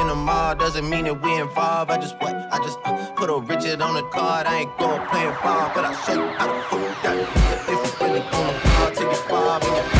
in 0.00 0.06
the 0.06 0.14
mall 0.14 0.54
doesn't 0.54 0.88
mean 0.88 1.04
that 1.04 1.20
we 1.20 1.34
involved. 1.40 1.90
I 1.90 1.98
just 1.98 2.16
what? 2.20 2.34
I 2.52 2.58
just 2.58 2.78
uh, 2.84 3.10
put 3.16 3.30
a 3.30 3.38
Richard 3.38 3.80
on 3.80 3.94
the 3.94 4.02
card. 4.10 4.46
I 4.46 4.60
ain't 4.60 4.78
going 4.78 5.04
playing 5.08 5.34
ball, 5.42 5.70
but 5.74 5.84
I'll 5.84 5.96
show 6.04 6.14
you 6.14 6.30
how 6.38 6.46
to 6.46 6.62
fool 6.68 6.80
that. 7.02 7.16
If 7.68 8.00
you 8.00 8.06
really 8.06 8.20
gonna 8.30 8.60
ball, 8.64 8.90
take 8.92 9.08
it 9.08 9.28
far, 9.28 9.97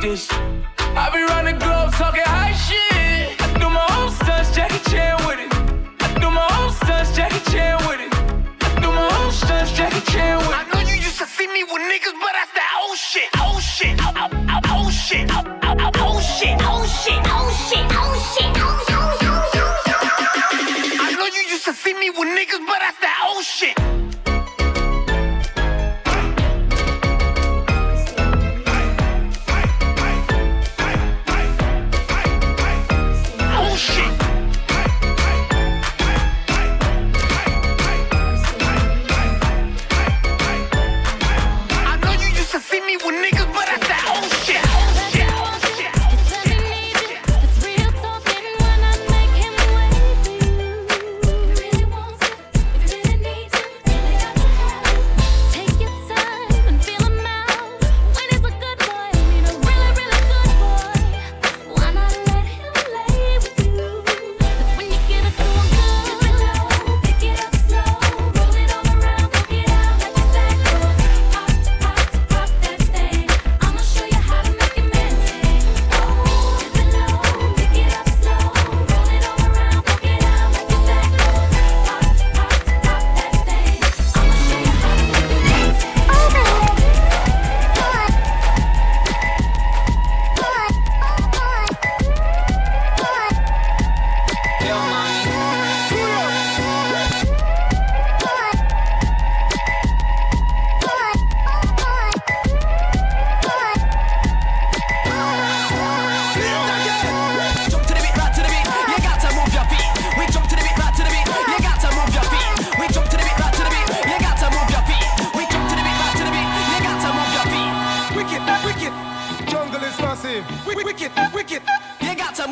this. 0.00 0.49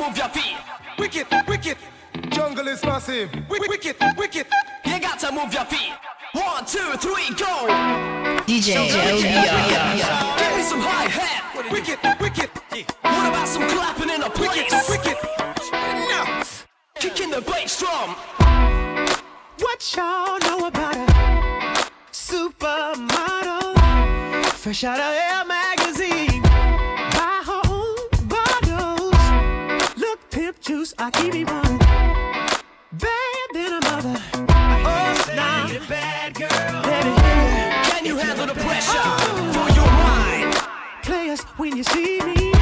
move 0.09 0.17
your 0.17 0.29
feet. 0.29 0.57
Wicked, 0.99 1.27
wicked, 1.47 1.77
jungle 2.31 2.67
is 2.69 2.83
massive. 2.83 3.31
W- 3.31 3.69
wicked, 3.69 3.97
wicked, 4.17 4.47
you 4.87 5.01
got 5.01 5.19
to 5.19 5.31
move 5.33 5.53
your 5.53 5.67
feet. 5.67 5.93
One, 6.33 6.65
two, 6.65 6.97
three, 6.97 7.29
go. 7.37 7.69
DJ 8.47 8.89
Joe 8.89 9.17
Give 10.39 10.57
me 10.57 10.63
some 10.63 10.81
high 10.81 11.09
hat. 11.09 11.45
Wicked, 11.71 11.99
wicked. 12.21 12.51
What 13.03 13.29
about 13.29 13.49
some 13.49 13.69
clapping 13.69 14.09
in 14.11 14.23
a 14.23 14.31
place? 14.31 14.89
Wicked. 14.89 15.17
Kicking 16.95 17.31
the 17.31 17.43
bass 17.43 17.79
drum. 17.79 18.17
What 19.59 19.95
y'all 19.95 20.39
know 20.41 20.67
about 20.69 20.97
a 20.97 21.91
supermodel? 22.13 23.75
Fresh 24.55 24.85
out 24.85 24.99
of 24.99 25.49
LMA. 25.49 25.68
I 31.01 31.13
keep 31.13 31.33
it 31.33 31.47
one 31.47 31.79
bad 32.93 33.49
than 33.55 33.73
a 33.75 33.81
mother. 33.83 34.21
Oh, 34.49 35.33
nah. 35.37 35.69
you 35.71 35.79
bad 35.87 36.35
girl. 36.35 36.83
Baby, 36.83 37.15
can 37.89 38.05
you 38.05 38.17
handle 38.17 38.47
the 38.47 38.55
pressure 38.55 38.99
oh. 38.99 39.53
for 39.55 39.69
your 39.79 39.87
mind? 39.87 40.55
Players, 41.05 41.43
when 41.57 41.77
you 41.77 41.85
see 41.85 42.21
me, 42.23 42.53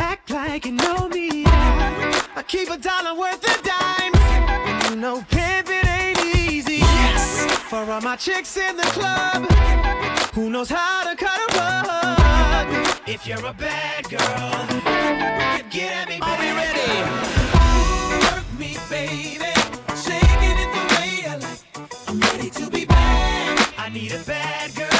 act 0.00 0.30
like 0.30 0.66
you 0.66 0.72
know 0.72 1.08
me. 1.08 1.44
I 1.46 2.42
keep 2.44 2.68
a 2.70 2.76
dollar 2.76 3.14
worth 3.16 3.44
of 3.48 3.62
dimes. 3.62 4.90
You 4.90 4.96
know, 4.96 5.24
pimping 5.30 5.86
ain't 5.86 6.18
easy. 6.34 6.78
Yes. 6.78 7.46
For 7.70 7.88
all 7.88 8.00
my 8.00 8.16
chicks 8.16 8.56
in 8.56 8.76
the 8.76 8.88
club, 8.98 9.46
who 10.34 10.50
knows 10.50 10.70
how 10.70 11.08
to 11.08 11.14
cut 11.14 11.38
a 11.38 11.51
if 13.04 13.26
you're 13.26 13.44
a 13.44 13.52
bad 13.52 14.08
girl, 14.08 14.20
get 15.70 15.92
at 15.92 16.08
me. 16.08 16.18
Baby. 16.18 16.22
Are 16.22 16.38
we 16.38 16.52
ready? 16.52 17.02
Work 18.22 18.46
me, 18.60 18.76
baby. 18.88 19.52
Shaking 19.96 20.58
it 20.62 20.70
the 20.72 20.82
way 20.94 21.26
I 21.26 21.36
like. 21.40 22.08
I'm 22.08 22.20
ready 22.20 22.50
to 22.50 22.70
be 22.70 22.84
bad. 22.84 23.74
I 23.76 23.88
need 23.88 24.12
a 24.12 24.20
bad 24.20 24.74
girl. 24.76 24.91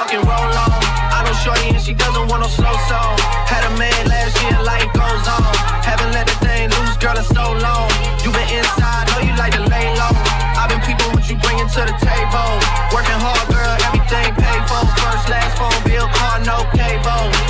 Motherfucking 0.00 0.24
roll 0.24 0.56
on. 0.56 0.80
I 1.12 1.22
know 1.24 1.32
Shorty 1.44 1.76
and 1.76 1.82
she 1.82 1.94
doesn't 1.94 2.28
want 2.28 2.42
no 2.42 2.48
slow 2.48 2.72
song. 2.88 3.16
Had 3.44 3.64
a 3.68 3.72
man 3.76 4.06
last 4.08 4.40
year, 4.42 4.56
life 4.62 4.88
goes 4.92 5.26
on. 5.28 5.52
Haven't 5.84 6.12
let 6.12 6.26
the 6.26 6.36
thing 6.44 6.70
loose, 6.70 6.96
girl, 6.96 7.16
in 7.16 7.24
so 7.24 7.52
long. 7.60 7.90
You 8.24 8.32
been 8.32 8.48
inside, 8.48 9.08
know 9.12 9.20
you 9.20 9.36
like 9.36 9.52
to 9.54 9.64
lay 9.68 9.86
low. 10.00 10.14
I've 10.56 10.70
been 10.70 10.80
peeping 10.80 11.12
what 11.12 11.28
you 11.28 11.36
bringing 11.36 11.68
to 11.68 11.80
the 11.84 11.96
table. 12.00 12.50
Working 12.92 13.20
hard, 13.20 13.44
girl, 13.52 13.76
everything 13.88 14.32
paid 14.40 14.62
for. 14.68 14.82
First, 15.00 15.28
last 15.28 15.58
phone 15.58 15.76
bill, 15.84 16.08
car, 16.16 16.40
no 16.44 16.64
cable. 16.72 17.49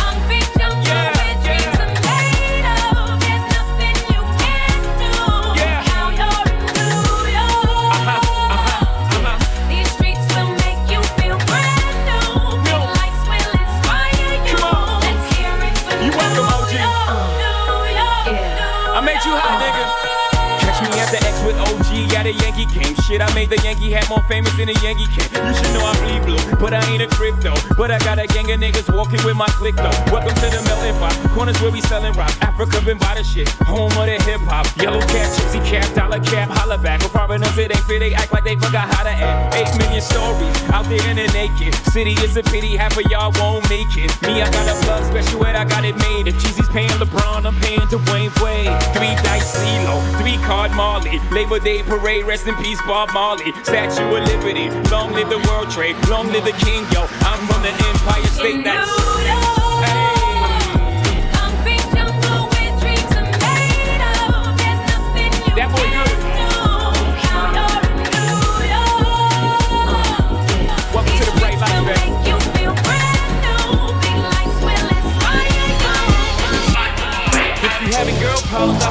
With 21.53 21.80
at 22.15 22.25
a 22.25 22.33
Yankee 22.33 22.65
game. 22.65 22.95
Shit, 23.07 23.21
I 23.21 23.33
made 23.33 23.49
the 23.49 23.57
Yankee 23.63 23.91
hat 23.91 24.07
more 24.09 24.23
famous 24.27 24.53
than 24.57 24.69
a 24.69 24.77
Yankee 24.83 25.07
can. 25.11 25.27
You 25.31 25.53
should 25.53 25.73
know 25.73 25.85
I 25.85 25.93
bleed 26.01 26.23
blue, 26.25 26.41
but 26.57 26.73
I 26.73 26.81
ain't 26.91 27.01
a 27.01 27.07
crypto. 27.07 27.53
But 27.77 27.91
I 27.91 27.99
got 27.99 28.19
a 28.19 28.27
gang 28.27 28.51
of 28.51 28.59
niggas 28.59 28.93
walking 28.93 29.19
with 29.25 29.35
my 29.35 29.47
click 29.59 29.75
though. 29.75 29.93
Welcome 30.11 30.35
to 30.35 30.47
the 30.49 30.61
melting 30.65 30.97
pot. 30.99 31.13
Corners 31.31 31.59
where 31.61 31.71
we 31.71 31.81
selling 31.81 32.13
rock. 32.13 32.33
Africa 32.41 32.81
been 32.83 32.97
by 32.97 33.15
the 33.15 33.23
shit. 33.23 33.49
Home 33.67 33.91
of 33.91 34.05
the 34.05 34.17
hip 34.23 34.41
hop. 34.41 34.65
Yellow 34.77 35.01
cap, 35.01 35.27
gypsy 35.35 35.61
cap, 35.65 35.87
dollar 35.95 36.19
cap, 36.19 36.49
holla 36.49 36.77
back. 36.77 37.01
With 37.01 37.11
foreigners, 37.11 37.57
it 37.57 37.71
ain't 37.71 37.85
fair. 37.85 37.99
They 37.99 38.13
act 38.13 38.31
like 38.33 38.43
they 38.43 38.55
forgot 38.55 38.89
how 38.89 39.03
to 39.03 39.09
act. 39.09 39.55
Eight 39.55 39.71
million 39.77 40.01
stories 40.01 40.57
out 40.71 40.85
there 40.85 41.03
in 41.09 41.17
the 41.17 41.27
naked. 41.33 41.73
City 41.91 42.13
is 42.23 42.35
a 42.37 42.43
pity, 42.43 42.75
half 42.75 42.97
of 42.97 43.05
y'all 43.11 43.31
won't 43.39 43.67
make 43.69 43.95
it. 43.97 44.11
Me, 44.23 44.41
I 44.41 44.49
got 44.51 44.67
a 44.67 44.75
blood 44.85 45.03
special 45.05 45.45
ed, 45.45 45.55
I 45.55 45.65
got 45.65 45.85
it 45.85 45.95
made. 45.97 46.27
If 46.27 46.35
Jeezy's 46.35 46.69
paying 46.69 46.89
LeBron, 47.01 47.45
I'm 47.45 47.55
paying 47.61 47.87
Dwayne 47.87 48.31
Wade. 48.41 48.73
Three 48.95 49.15
dice 49.23 49.55
CeeLo, 49.55 50.01
three 50.19 50.37
card 50.45 50.71
Marley. 50.71 51.19
Labor 51.31 51.59
Day 51.59 51.83
parade, 51.83 52.00
rest 52.01 52.47
in 52.47 52.55
peace, 52.55 52.81
Bob 52.87 53.13
Marley. 53.13 53.51
Statue 53.63 54.15
of 54.15 54.23
Liberty, 54.25 54.69
long 54.89 55.13
live 55.13 55.29
the 55.29 55.39
World 55.49 55.69
Trade, 55.69 55.95
long 56.09 56.27
live 56.27 56.43
the 56.43 56.51
King, 56.53 56.83
yo. 56.91 57.01
I'm 57.21 57.47
from 57.47 57.61
the 57.61 57.69
Empire 57.69 58.25
State, 58.25 58.63
that's. 58.63 59.00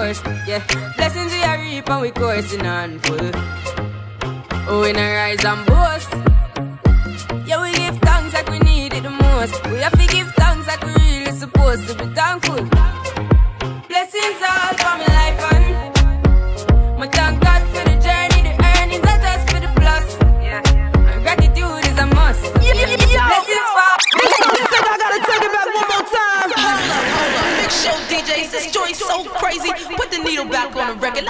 course. 0.00 0.22
Yeah, 0.46 0.64
blessings 0.96 1.32
we 1.32 1.42
are 1.42 1.58
reaping, 1.58 2.00
we 2.00 2.10
coursing 2.10 2.66
on 2.66 2.98
full. 3.00 3.30
Oh, 4.68 4.80
we 4.82 4.92
not 4.92 5.12
rise 5.12 5.44
and 5.44 5.66
boast. 5.66 6.39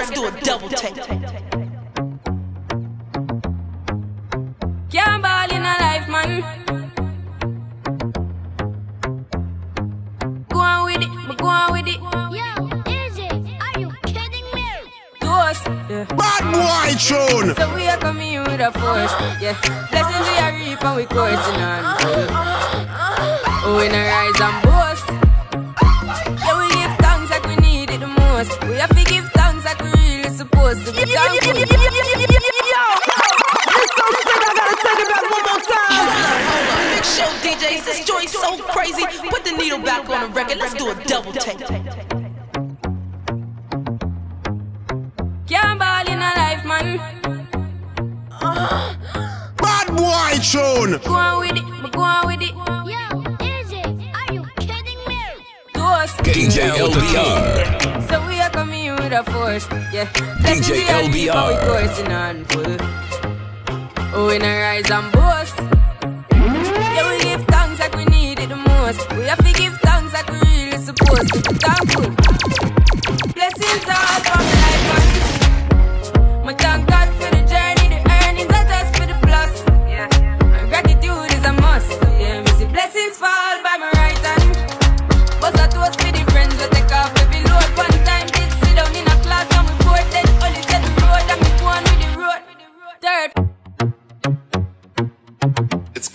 let's 0.00 0.12
do 0.12 0.26
a 0.26 0.30
double 0.40 0.68
take. 0.70 0.94
Can't 4.90 5.22
ball 5.22 5.50
in 5.52 5.62
a 5.62 5.74
life, 5.84 6.08
man. 6.08 6.42
Go 10.48 10.58
on 10.58 10.84
with 10.86 11.02
it, 11.02 11.38
go 11.38 11.46
on 11.46 11.72
with 11.72 11.86
it. 11.86 12.00
Yo, 12.00 12.48
easy, 12.88 13.28
are 13.60 13.78
you 13.78 13.90
kidding 14.04 14.48
me? 14.54 14.66
Do. 15.20 15.28
Yeah. 15.28 16.04
Bad 16.16 16.44
boy 16.54 16.94
tune. 16.98 17.54
So 17.54 17.74
we 17.74 17.86
are 17.88 17.98
coming 17.98 18.42
with 18.44 18.60
a 18.60 18.72
force. 18.72 19.14
Yeah. 19.42 19.89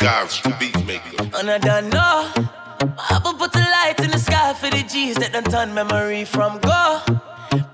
guys, 0.06 0.40
the 0.42 0.56
beat 0.60 0.78
maker. 0.86 1.18
And 1.34 1.50
I 1.50 1.58
don't 1.58 1.90
know. 1.90 2.30
I 3.10 3.20
will 3.24 3.34
put 3.34 3.56
a 3.56 3.66
light 3.78 4.00
in 4.06 4.12
the 4.12 4.20
sky 4.20 4.54
for 4.54 4.70
the 4.70 4.84
G's 4.84 5.16
that 5.16 5.34
done 5.34 5.46
turn 5.46 5.74
memory 5.74 6.26
from 6.26 6.60
go. 6.60 7.02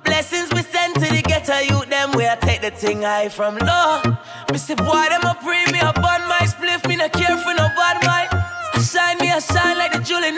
Blessings 0.05 0.47
we 0.55 0.61
send 0.63 0.95
to 0.95 1.07
the 1.11 1.21
ghetto 1.23 1.59
youth, 1.59 1.89
them 1.89 2.11
where 2.13 2.31
I 2.31 2.37
take 2.37 2.61
the 2.61 2.71
thing 2.71 3.01
high 3.01 3.27
from 3.27 3.57
low. 3.57 3.99
Me 4.49 4.57
say, 4.57 4.75
boy, 4.75 5.05
them 5.11 5.23
a 5.27 5.35
bring 5.43 5.67
me 5.75 5.81
upon 5.83 6.19
my 6.31 6.43
spliff, 6.47 6.87
me 6.87 6.95
not 6.95 7.11
care 7.11 7.35
for 7.43 7.53
no 7.53 7.67
bad 7.75 7.97
mind. 8.07 8.29
I 8.31 8.79
shine 8.79 9.17
me, 9.19 9.29
I 9.29 9.39
shine 9.39 9.77
like 9.77 9.91
the 9.91 9.99
jewel 9.99 10.23
in 10.23 10.35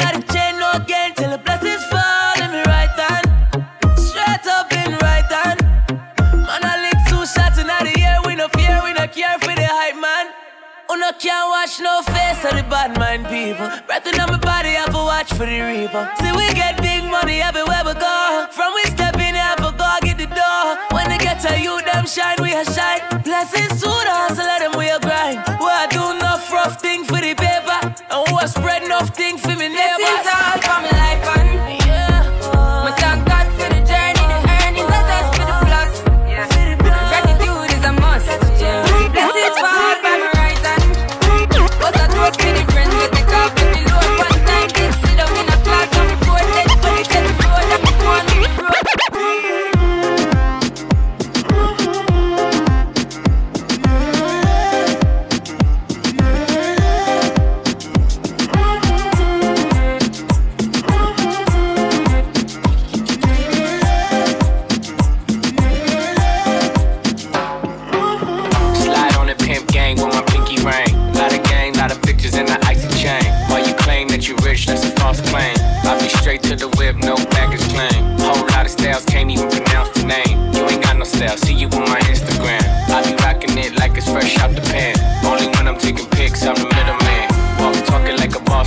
Uno 10.93 11.11
can't 11.17 11.49
watch 11.49 11.79
no 11.79 12.03
face 12.13 12.45
of 12.45 12.53
the 12.53 12.61
bad 12.69 12.93
mind 12.99 13.25
people. 13.25 13.65
Breathing 13.89 14.21
on 14.21 14.29
my 14.29 14.37
body, 14.37 14.77
I 14.77 14.85
to 14.85 15.01
watch 15.01 15.33
for 15.33 15.49
the 15.49 15.59
reaper. 15.65 16.05
See, 16.21 16.29
we 16.37 16.45
get 16.53 16.77
big 16.85 17.01
money 17.09 17.41
everywhere 17.41 17.81
we 17.81 17.97
go. 17.97 18.45
From 18.51 18.75
we 18.77 18.83
step 18.93 19.15
in, 19.17 19.33
I 19.33 19.57
have 19.57 19.57
go 19.57 19.89
get 20.05 20.21
the 20.21 20.29
door. 20.29 20.77
When 20.93 21.09
they 21.09 21.17
get 21.17 21.41
to 21.49 21.57
you, 21.57 21.81
them 21.81 22.05
shine, 22.05 22.37
we 22.45 22.53
a 22.53 22.61
shine. 22.61 23.01
Blessings 23.25 23.81
to 23.81 23.89
the 23.89 24.13
hustle, 24.21 24.45
let 24.45 24.61
them 24.61 24.77
we 24.77 24.85
a 24.93 24.99
grind. 25.01 25.41
We 25.57 25.65
a 25.65 25.89
do 25.89 26.13
enough 26.13 26.45
rough 26.53 26.79
thing 26.79 27.05
for 27.05 27.17
the 27.17 27.33
paper. 27.33 27.79
And 28.13 28.21
we 28.29 28.37
a 28.37 28.47
spread 28.47 28.83
enough 28.83 29.17
thing 29.17 29.41
for 29.41 29.49
me 29.57 29.73
neighbors. 29.73 29.92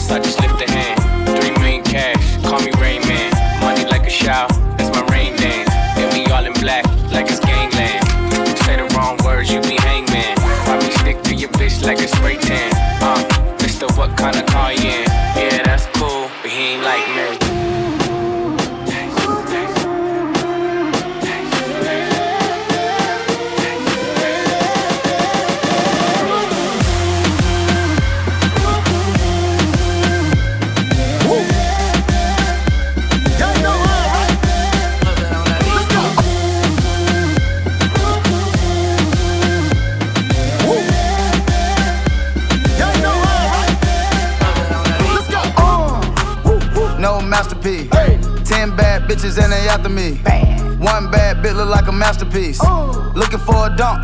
I 0.09 0.21
just 0.21 0.41
lift 0.41 0.66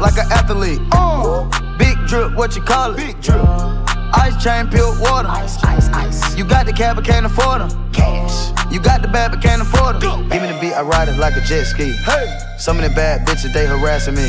like 0.03 0.19
an 0.19 0.31
athlete. 0.33 0.81
Uh. 0.91 1.49
Big 1.79 1.97
drip, 2.07 2.35
what 2.35 2.55
you 2.57 2.63
call 2.63 2.91
it? 2.93 2.97
Big 2.97 3.23
drip. 3.23 3.41
Ice 4.15 4.37
chain, 4.43 4.69
pure 4.69 4.93
water. 5.01 5.29
Ice, 5.29 5.63
ice, 5.63 5.89
ice. 5.91 6.37
You 6.37 6.45
got 6.45 6.67
the 6.67 6.73
cab, 6.73 6.97
but 6.97 7.05
can't 7.05 7.25
afford 7.25 7.63
them. 7.63 7.93
Cash. 7.93 8.51
You 8.71 8.81
got 8.81 9.01
the 9.01 9.09
bad, 9.09 9.31
but 9.31 9.41
can't 9.41 9.63
afford 9.63 10.01
them. 10.01 10.29
Give 10.29 10.43
me 10.43 10.49
the 10.53 10.59
beat, 10.61 10.75
I 10.75 10.83
ride 10.83 11.09
it 11.09 11.19
like 11.19 11.37
a 11.37 11.41
jet 11.41 11.65
ski. 11.65 11.93
Hey. 11.93 12.39
Some 12.59 12.79
of 12.79 12.83
the 12.83 12.91
bad 12.91 13.27
bitches, 13.27 13.53
they 13.55 13.65
harassing 13.65 14.17
me. 14.17 14.29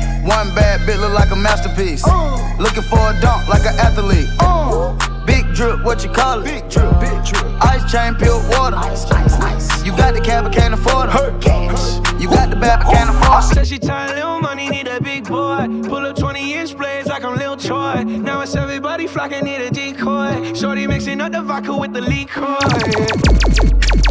One 0.23 0.53
bad 0.53 0.81
bitch 0.81 0.99
look 0.99 1.13
like 1.13 1.31
a 1.31 1.35
masterpiece. 1.35 2.03
Uh. 2.05 2.55
Looking 2.59 2.83
for 2.83 2.99
a 2.99 3.19
dunk 3.21 3.47
like 3.47 3.65
an 3.65 3.77
athlete. 3.79 4.29
Uh. 4.39 4.93
Big 5.25 5.53
drip, 5.53 5.83
what 5.83 6.03
you 6.03 6.11
call 6.11 6.41
it? 6.41 6.45
Big 6.45 6.69
drip, 6.69 6.99
big 6.99 7.23
drip. 7.25 7.45
Ice 7.63 7.91
chain, 7.91 8.15
pure 8.15 8.37
water. 8.49 8.77
Ice, 8.77 9.09
ice, 9.11 9.33
ice. 9.39 9.85
You 9.85 9.91
got 9.97 10.13
the 10.13 10.21
cab, 10.21 10.43
but 10.43 10.53
can't 10.53 10.73
afford 10.73 11.09
it. 11.09 11.41
Cash. 11.41 11.97
You 12.21 12.27
got 12.27 12.51
the 12.51 12.55
bad, 12.55 12.83
but 12.83 12.93
can't 12.93 13.09
oh. 13.09 13.17
afford 13.17 13.43
it. 13.43 13.55
Said 13.55 13.67
she 13.67 13.79
tired, 13.79 14.15
little 14.15 14.39
money, 14.39 14.69
need 14.69 14.87
a 14.87 15.01
big 15.01 15.27
boy. 15.27 15.67
Pull 15.89 16.05
up 16.05 16.15
20 16.15 16.53
inch 16.53 16.77
blades 16.77 17.07
like 17.07 17.23
I'm 17.23 17.35
Lil 17.37 17.57
Troy. 17.57 18.03
Now 18.03 18.41
it's 18.41 18.55
everybody 18.55 19.07
flocking, 19.07 19.43
need 19.43 19.61
a 19.61 19.71
decoy. 19.71 20.53
Shorty 20.53 20.85
mixing 20.85 21.19
up 21.21 21.31
the 21.31 21.41
vodka 21.41 21.75
with 21.75 21.93
the 21.93 22.01
liquor. 22.01 22.57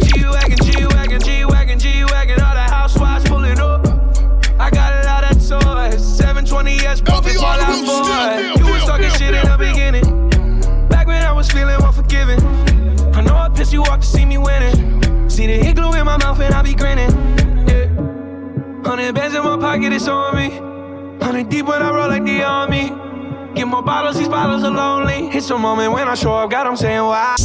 G 0.03 0.70
while 7.41 7.59
I'm 7.59 7.85
boy. 7.85 8.63
You 8.63 8.71
was 8.71 8.83
talking 8.85 9.09
shit 9.09 9.33
in 9.33 9.45
the 9.47 9.57
beginning. 9.57 10.29
Back 10.87 11.07
when 11.07 11.23
I 11.23 11.31
was 11.31 11.49
feeling 11.49 11.81
unforgiving. 11.81 12.39
I 13.15 13.21
know 13.21 13.35
I 13.35 13.49
pissed 13.49 13.73
you 13.73 13.83
off 13.83 14.01
to 14.01 14.05
see 14.05 14.25
me 14.25 14.37
winning. 14.37 15.29
See 15.29 15.47
the 15.47 15.67
igloo 15.67 15.93
in 15.93 16.05
my 16.05 16.17
mouth 16.17 16.39
and 16.39 16.53
I 16.53 16.61
be 16.61 16.75
grinning. 16.75 17.09
Yeah. 17.67 17.87
Hundred 18.87 19.15
bands 19.15 19.35
in 19.35 19.43
my 19.43 19.57
pocket, 19.57 19.91
it's 19.93 20.07
on 20.07 20.35
me. 20.35 20.49
Hundred 21.23 21.49
deep 21.49 21.65
when 21.65 21.81
I 21.81 21.91
roll 21.91 22.09
like 22.09 22.23
the 22.23 22.43
army. 22.43 22.89
Get 23.55 23.67
more 23.67 23.81
bottles, 23.81 24.17
these 24.17 24.29
bottles 24.29 24.63
are 24.63 24.71
lonely. 24.71 25.29
It's 25.35 25.49
a 25.49 25.57
moment 25.57 25.91
when 25.91 26.07
I 26.07 26.15
show 26.15 26.33
up, 26.33 26.49
God, 26.49 26.67
I'm 26.67 26.77
saying 26.77 27.03
why. 27.03 27.35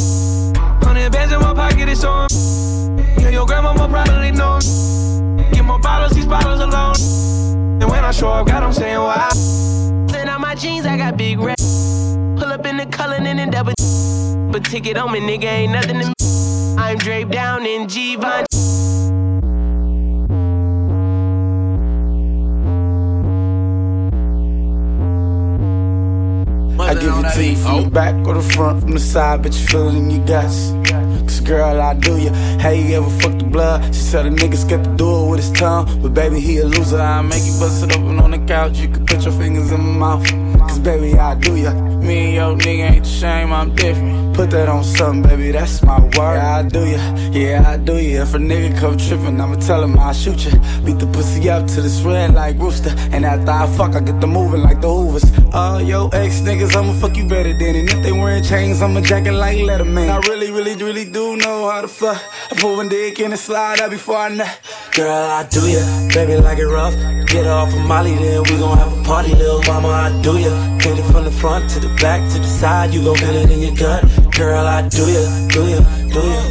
Hundred 0.83 1.11
bands 1.11 1.33
in 1.33 1.39
my 1.39 1.53
pocket, 1.53 1.89
it's 1.89 2.03
on. 2.03 2.27
Yeah, 3.19 3.29
your 3.29 3.45
grandma 3.45 3.73
probably 3.73 4.31
know. 4.31 4.59
Get 5.51 5.65
more 5.65 5.79
bottles, 5.79 6.13
these 6.13 6.25
bottles 6.25 6.61
are 6.61 6.69
lonely. 6.69 7.66
And 7.79 7.89
when 7.91 8.03
I 8.03 8.11
show 8.11 8.29
up, 8.29 8.47
God, 8.47 8.63
I'm 8.63 8.73
saying 8.73 8.97
why. 8.97 9.29
Send 10.09 10.29
out 10.29 10.41
my 10.41 10.55
jeans, 10.55 10.87
I 10.87 10.97
got 10.97 11.15
big 11.15 11.39
red. 11.39 11.57
Pull 11.57 12.51
up 12.51 12.65
in 12.65 12.77
the 12.77 12.87
color 12.87 13.15
and 13.15 13.25
then 13.25 13.51
double. 13.51 13.73
But 14.51 14.65
ticket 14.65 14.97
on 14.97 15.11
me, 15.11 15.19
nigga, 15.19 15.43
ain't 15.43 15.73
nothing 15.73 15.99
to 15.99 16.07
me. 16.07 16.13
I'm 16.77 16.97
draped 16.97 17.31
down 17.31 17.65
in 17.65 17.87
G-Von. 17.87 18.45
I 26.79 26.93
give 26.93 27.13
it 27.17 27.33
to 27.33 27.45
you 27.45 27.55
from 27.57 27.83
the 27.83 27.89
back 27.91 28.15
or 28.25 28.35
the 28.35 28.41
front, 28.41 28.81
from 28.81 28.93
the 28.93 28.99
side, 28.99 29.43
but 29.43 29.53
you 29.53 29.67
feel 29.67 29.89
it 29.89 29.95
in 29.95 30.09
your 30.09 30.25
guts. 30.25 30.71
Cause 31.27 31.41
girl, 31.41 31.81
I 31.81 31.93
do 31.93 32.17
ya. 32.17 32.31
How 32.59 32.69
you 32.69 32.95
ever 32.95 33.09
fuck 33.19 33.37
the 33.37 33.43
blood? 33.45 33.83
She 33.93 34.01
said 34.01 34.25
a 34.25 34.29
nigga 34.29 34.55
scared 34.55 34.95
do 34.95 35.07
it 35.25 35.29
with 35.29 35.39
his 35.39 35.51
tongue. 35.51 35.85
But 36.01 36.13
baby, 36.13 36.39
he 36.39 36.57
a 36.59 36.65
loser. 36.65 36.99
I 36.99 37.21
make 37.21 37.45
you 37.45 37.59
bust 37.59 37.83
it 37.83 37.95
open 37.95 38.19
on 38.19 38.31
the 38.31 38.39
couch. 38.39 38.77
You 38.77 38.89
can 38.89 39.05
put 39.05 39.23
your 39.23 39.33
fingers 39.33 39.71
in 39.71 39.81
my 39.81 40.15
mouth. 40.15 40.25
Cause 40.67 40.79
baby, 40.79 41.17
I 41.17 41.35
do 41.35 41.55
ya. 41.55 41.73
Me 41.73 42.17
and 42.17 42.33
your 42.35 42.55
nigga 42.57 42.91
ain't 42.91 43.03
the 43.03 43.09
same, 43.09 43.51
I'm 43.51 43.75
different. 43.75 44.26
Put 44.37 44.51
that 44.51 44.69
on 44.69 44.83
something, 44.83 45.23
baby, 45.23 45.51
that's 45.51 45.81
my 45.81 45.99
word. 45.99 46.11
Yeah, 46.13 46.57
I 46.57 46.61
do 46.61 46.85
ya, 46.85 47.15
yeah, 47.31 47.71
I 47.71 47.77
do 47.77 47.97
ya. 47.97 48.21
If 48.21 48.35
a 48.35 48.37
nigga 48.37 48.79
come 48.79 48.95
trippin', 48.95 49.41
I'ma 49.41 49.55
tell 49.55 49.83
him 49.83 49.97
I'll 49.97 50.13
shoot 50.13 50.45
ya. 50.45 50.51
Beat 50.85 50.99
the 50.99 51.07
pussy 51.07 51.49
up 51.49 51.65
to 51.65 51.81
this 51.81 52.01
red 52.01 52.35
like 52.35 52.55
rooster. 52.59 52.93
And 53.11 53.25
after 53.25 53.49
I 53.49 53.65
fuck, 53.65 53.95
I 53.95 53.99
get 53.99 54.21
the 54.21 54.27
moving 54.27 54.61
like 54.61 54.79
the 54.79 54.89
Hoovers. 54.89 55.25
Oh, 55.53 55.79
yo, 55.79 56.09
ex 56.09 56.41
niggas, 56.41 56.75
I'ma 56.75 56.93
fuck 57.01 57.17
you 57.17 57.27
better 57.27 57.51
than. 57.51 57.77
And 57.77 57.89
if 57.89 58.03
they 58.03 58.11
wearing 58.11 58.43
chains, 58.43 58.79
I'ma 58.83 59.01
jacket 59.01 59.33
like 59.33 59.57
Letterman. 59.57 60.07
I 60.07 60.19
really, 60.29 60.51
really, 60.51 60.75
really 60.75 61.05
do 61.05 61.35
know 61.37 61.71
how 61.71 61.81
to 61.81 61.87
fuck. 61.87 62.21
I 62.51 62.55
put 62.61 62.75
one 62.75 62.89
dick 62.89 63.19
in 63.19 63.31
and 63.31 63.39
slide 63.39 63.81
out 63.81 63.89
before 63.89 64.17
I 64.17 64.29
nut. 64.29 64.59
Girl, 64.93 65.09
I 65.09 65.47
do 65.49 65.61
ya, 65.67 65.81
baby, 66.13 66.37
like 66.37 66.59
it 66.59 66.67
rough. 66.67 66.93
Get 67.25 67.47
off 67.47 67.73
of 67.73 67.81
Molly, 67.87 68.13
then 68.13 68.43
we 68.43 68.57
gon' 68.59 68.77
have 68.77 68.93
a 68.97 69.03
party, 69.03 69.33
little 69.33 69.63
mama, 69.63 69.89
I 69.89 70.21
do 70.21 70.37
ya. 70.37 70.53
Hit 70.77 70.99
it 70.99 71.11
from 71.11 71.25
the 71.25 71.31
front 71.31 71.71
to 71.71 71.79
the 71.79 71.89
back 72.01 72.21
to 72.33 72.39
the 72.39 72.47
side, 72.47 72.93
you 72.93 73.03
gon' 73.03 73.15
feel 73.15 73.35
it 73.35 73.49
in 73.49 73.61
your 73.61 73.75
gut. 73.75 74.26
Girl, 74.37 74.67
I 74.67 74.87
do 74.87 75.01
ya, 75.09 75.47
do 75.47 75.67
ya, 75.67 75.79
do 76.13 76.21
ya. 76.21 76.41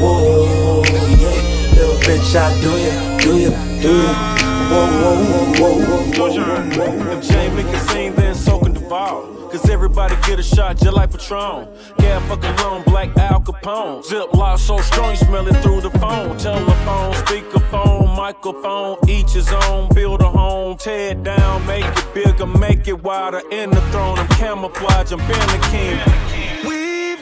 Whoa, 0.00 0.82
yeah, 1.20 1.74
little 1.76 1.96
bitch, 2.00 2.34
I 2.34 2.48
do 2.62 2.70
ya, 2.80 3.18
do 3.18 3.36
ya, 3.38 3.50
do 3.82 3.92
ya. 3.92 4.36
Whoa, 4.72 4.88
whoa, 5.02 5.20
whoa, 5.28 5.74
whoa, 5.76 6.00
whoa, 6.16 6.32
whoa, 6.32 6.94
whoa. 6.96 7.12
If 7.12 7.28
Jane 7.28 7.54
make 7.54 7.66
a 7.66 7.78
scene, 7.80 8.14
then 8.14 8.34
so 8.34 8.58
can 8.58 8.72
Duval. 8.72 9.50
Cause 9.50 9.68
everybody 9.68 10.16
get 10.26 10.38
a 10.38 10.42
shot 10.42 10.78
just 10.78 10.96
like 10.96 11.10
Patron. 11.10 11.68
Yeah, 12.00 12.26
fucking 12.26 12.56
long, 12.56 12.82
black 12.84 13.14
Al 13.18 13.42
Capone. 13.42 14.02
Zip 14.02 14.32
lock 14.32 14.58
so 14.58 14.78
strong, 14.78 15.10
you 15.10 15.16
smell 15.18 15.46
it 15.46 15.56
through 15.62 15.82
the 15.82 15.90
phone. 15.98 16.38
Telephone, 16.38 17.12
speakerphone, 17.12 18.16
microphone, 18.16 18.96
each 19.10 19.32
his 19.32 19.52
own. 19.52 19.92
Build 19.94 20.22
a 20.22 20.30
home, 20.30 20.78
tear 20.78 21.10
it 21.10 21.22
down, 21.22 21.66
make 21.66 21.84
it 21.84 22.14
bigger, 22.14 22.46
make 22.46 22.88
it 22.88 23.02
wider. 23.02 23.42
In 23.50 23.68
the 23.68 23.82
throne, 23.92 24.18
I'm 24.18 24.28
camouflage, 24.28 25.12
I'm 25.12 25.18
Ben 25.18 25.48
the 25.48 25.68
King. 25.70 26.45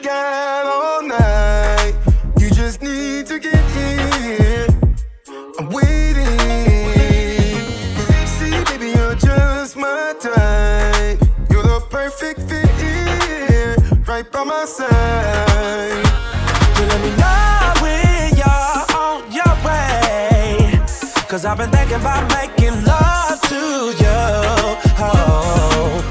We've 0.05 0.13
all 0.13 1.03
night. 1.03 1.95
You 2.39 2.51
just 2.51 2.83
need 2.83 3.25
to 3.27 3.39
get 3.39 3.65
here. 3.71 4.67
I'm 5.59 5.71
waiting. 5.71 6.27
See, 8.27 8.53
baby, 8.65 8.91
you're 8.91 9.15
just 9.15 9.79
my 9.79 10.15
type. 10.21 11.19
You're 11.49 11.63
the 11.63 11.81
perfect 11.89 12.41
fit, 12.41 14.07
right 14.07 14.31
by 14.31 14.45
my 14.45 14.67
side. 14.67 16.05
Let 16.91 17.01
me 17.01 17.11
know 17.17 17.73
when 17.81 18.37
you're 18.37 18.85
on 19.01 19.33
your 19.33 19.55
way. 19.65 20.81
Cause 21.29 21.47
I've 21.47 21.57
been 21.57 21.71
thinking 21.71 21.97
about 21.97 22.29
making 22.29 22.85
love 22.85 23.41
to 23.49 23.95
you. 24.03 24.21
Oh. 25.01 26.05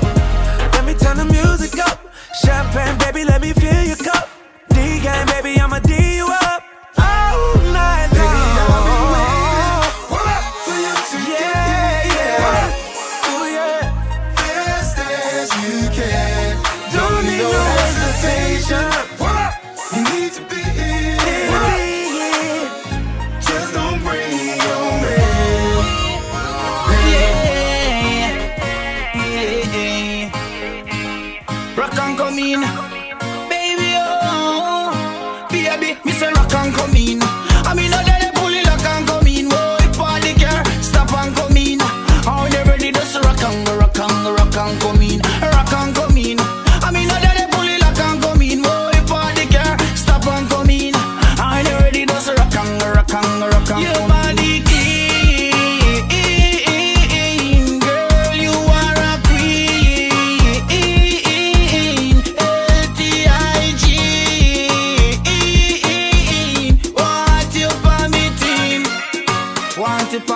Let 0.73 0.83
me 0.83 0.95
turn 0.95 1.17
the 1.17 1.25
music 1.25 1.77
up. 1.77 2.11
Champagne, 2.43 2.97
baby, 2.97 3.23
let 3.23 3.39
me. 3.39 3.53
D 3.63 3.82
game, 5.03 5.25
baby, 5.25 5.59
I'ma 5.59 5.79
D 5.79 6.02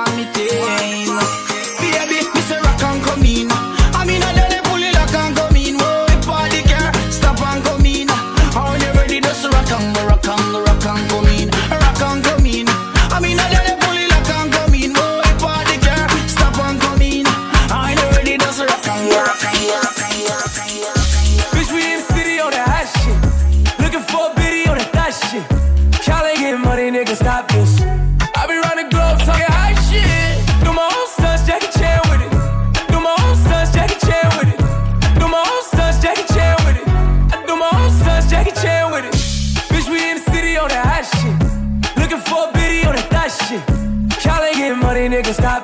for. 0.06 1.20
Baby, 1.80 2.20
me 2.34 2.42
say 2.42 2.60
rock 2.62 2.84
and 2.84 3.04
come 3.04 3.26
in. 3.26 3.77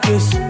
This. 0.06 0.43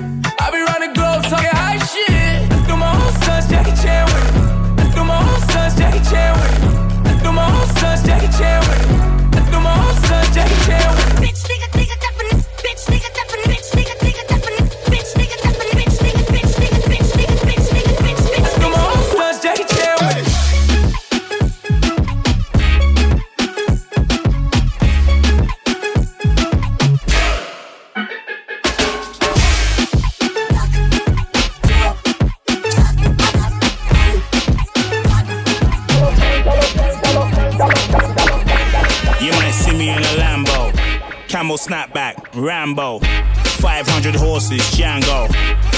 Snapback, 41.63 42.15
Rambo, 42.35 42.99
500 42.99 44.15
horses, 44.15 44.59
Django, 44.75 45.31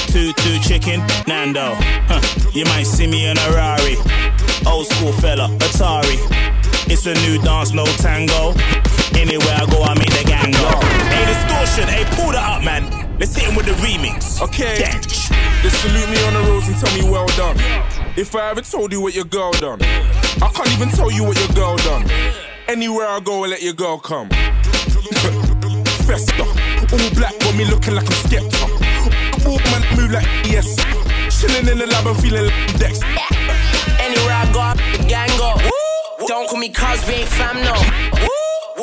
two 0.07 0.33
two 0.41 0.57
chicken, 0.59 0.99
Nando. 1.27 1.75
Huh. 2.09 2.21
You 2.53 2.65
might 2.65 2.87
see 2.87 3.05
me 3.05 3.27
in 3.27 3.37
a 3.37 3.49
Rari, 3.53 3.95
old 4.65 4.87
school 4.87 5.13
fella, 5.13 5.47
Atari. 5.61 6.17
It's 6.89 7.05
a 7.05 7.13
new 7.25 7.39
dance, 7.41 7.71
no 7.71 7.85
tango. 8.01 8.53
Anywhere 9.13 9.55
I 9.61 9.65
go, 9.69 9.83
I 9.83 9.93
make 9.97 10.09
the 10.09 10.25
gang 10.25 10.51
go. 10.51 10.73
Hey, 11.13 11.25
distortion, 11.29 11.87
hey, 11.87 12.03
pull 12.17 12.31
that 12.31 12.57
up, 12.57 12.63
man. 12.63 12.89
Let's 13.19 13.35
hit 13.35 13.45
him 13.47 13.55
with 13.55 13.67
the 13.67 13.73
remix. 13.85 14.41
Okay. 14.41 14.81
They 15.61 15.69
salute 15.69 16.09
me 16.09 16.17
on 16.25 16.33
the 16.33 16.49
roads 16.49 16.67
and 16.67 16.77
tell 16.77 16.93
me 16.97 17.09
well 17.09 17.27
done. 17.37 17.57
If 18.17 18.35
I 18.35 18.49
ever 18.49 18.61
told 18.61 18.91
you 18.91 19.01
what 19.01 19.13
your 19.13 19.25
girl 19.25 19.51
done, 19.53 19.81
I 19.83 20.49
can't 20.53 20.71
even 20.73 20.89
tell 20.89 21.11
you 21.11 21.23
what 21.23 21.37
your 21.39 21.53
girl 21.55 21.77
done. 21.77 22.09
Anywhere 22.67 23.07
I 23.07 23.19
go, 23.19 23.43
I 23.43 23.47
let 23.47 23.61
your 23.61 23.73
girl 23.73 23.99
come. 23.99 24.29
Festa, 26.15 26.43
all 26.43 27.09
black 27.15 27.37
got 27.39 27.55
me 27.57 27.65
looking 27.65 27.93
like 27.93 28.05
I'm 28.05 28.15
Skepta. 28.23 28.63
All 29.45 29.59
man 29.67 29.83
move 29.97 30.11
like 30.11 30.25
yes. 30.47 30.77
Chilling 31.27 31.67
in 31.67 31.77
the 31.77 31.87
lab 31.87 32.07
and 32.07 32.17
feeling 32.21 32.45
like 32.45 32.79
Dex. 32.79 33.01
Anywhere 33.99 34.31
I 34.31 34.47
go, 34.55 34.63
the 34.95 35.03
gang 35.09 35.27
go. 35.35 35.59
Don't 36.25 36.47
call 36.47 36.57
me 36.57 36.69
cuz, 36.69 37.05
we 37.05 37.15
ain't 37.15 37.27
fam, 37.27 37.57
no. 37.67 37.75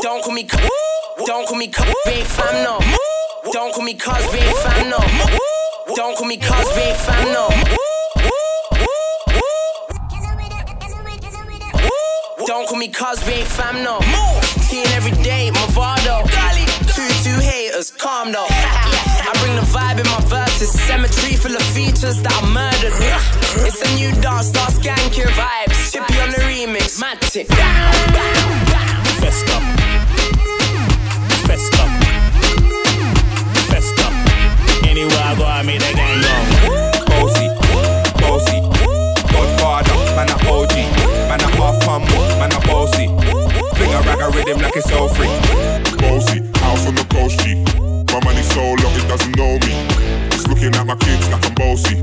Don't 0.02 0.22
call 0.22 0.34
me 0.34 0.44
cuz, 0.44 0.60
don't 1.24 1.48
call 1.48 1.56
me 1.56 1.68
cuz, 1.68 1.86
we 2.04 2.12
ain't 2.12 2.26
fam, 2.26 2.64
no. 2.64 2.78
Don't 3.50 3.72
call 3.74 3.82
me 3.82 3.94
cuz, 3.94 4.30
we 4.30 4.38
ain't 4.38 4.56
fam, 4.58 4.90
no. 4.90 4.98
Don't 5.96 6.14
call 6.14 6.26
me 6.26 6.36
cuz, 6.36 6.66
we 6.76 6.82
ain't 6.82 6.98
fam, 6.98 7.32
no. 7.32 7.48
Don't 12.46 12.68
call 12.68 12.76
me 12.76 12.88
cuz 12.88 13.24
we 13.24 13.32
ain't 13.32 13.48
fam 13.48 13.82
no. 13.82 14.00
Seeing 14.68 14.86
every 14.88 15.12
day, 15.22 15.50
Movado. 15.54 16.28
Two 16.28 16.71
two 17.22 17.38
haters, 17.38 17.90
calm 17.90 18.32
though. 18.32 18.46
I 18.50 19.30
bring 19.40 19.54
the 19.54 19.62
vibe 19.70 20.00
in 20.02 20.06
my 20.10 20.20
verses. 20.26 20.70
Cemetery 20.74 21.36
full 21.36 21.54
of 21.54 21.62
features 21.70 22.20
that 22.22 22.34
I 22.34 22.42
murdered. 22.50 22.92
It's 23.62 23.80
a 23.80 23.90
new 23.94 24.10
dance, 24.20 24.48
start 24.48 24.74
skank 24.74 25.16
your 25.16 25.30
vibes. 25.38 25.92
Chippy 25.92 26.18
on 26.18 26.30
the 26.30 26.42
remix, 26.50 26.98
matic. 26.98 27.46
Festa. 29.22 29.56
Festa. 31.46 31.84
Festa. 33.70 34.06
Anywhere 34.88 35.22
I 35.22 35.34
go, 35.38 35.44
I 35.46 35.62
make 35.62 35.78
that 35.78 35.94
gang 35.94 36.18
go. 36.26 36.34
Bossy, 37.06 37.46
bossy. 38.18 38.58
Godfather, 39.30 39.94
man 40.18 40.28
a 40.28 40.36
OG. 40.50 40.74
Man 41.30 41.40
a 41.40 41.48
half 41.54 41.78
humble, 41.86 42.26
man 42.42 42.50
a 42.50 42.60
bossy. 42.66 43.06
Fling 43.78 43.94
a 43.94 44.00
rag 44.02 44.20
a 44.20 44.28
rhythm 44.34 44.60
like 44.60 44.76
it's 44.76 44.90
all 44.90 45.08
free. 45.08 45.30
Bossy, 46.02 46.40
house 46.72 46.86
on 46.88 46.94
the 46.94 47.04
coast 47.12 47.38
G. 47.40 47.60
My 48.12 48.20
money 48.24 48.42
so 48.42 48.62
long 48.80 48.94
it 48.96 49.06
doesn't 49.08 49.36
know 49.36 49.52
me. 49.64 49.72
It's 50.32 50.46
looking 50.48 50.72
at 50.74 50.86
my 50.86 50.96
kids 50.96 51.28
like 51.30 51.44
I'm 51.44 51.54
bossy. 51.60 51.96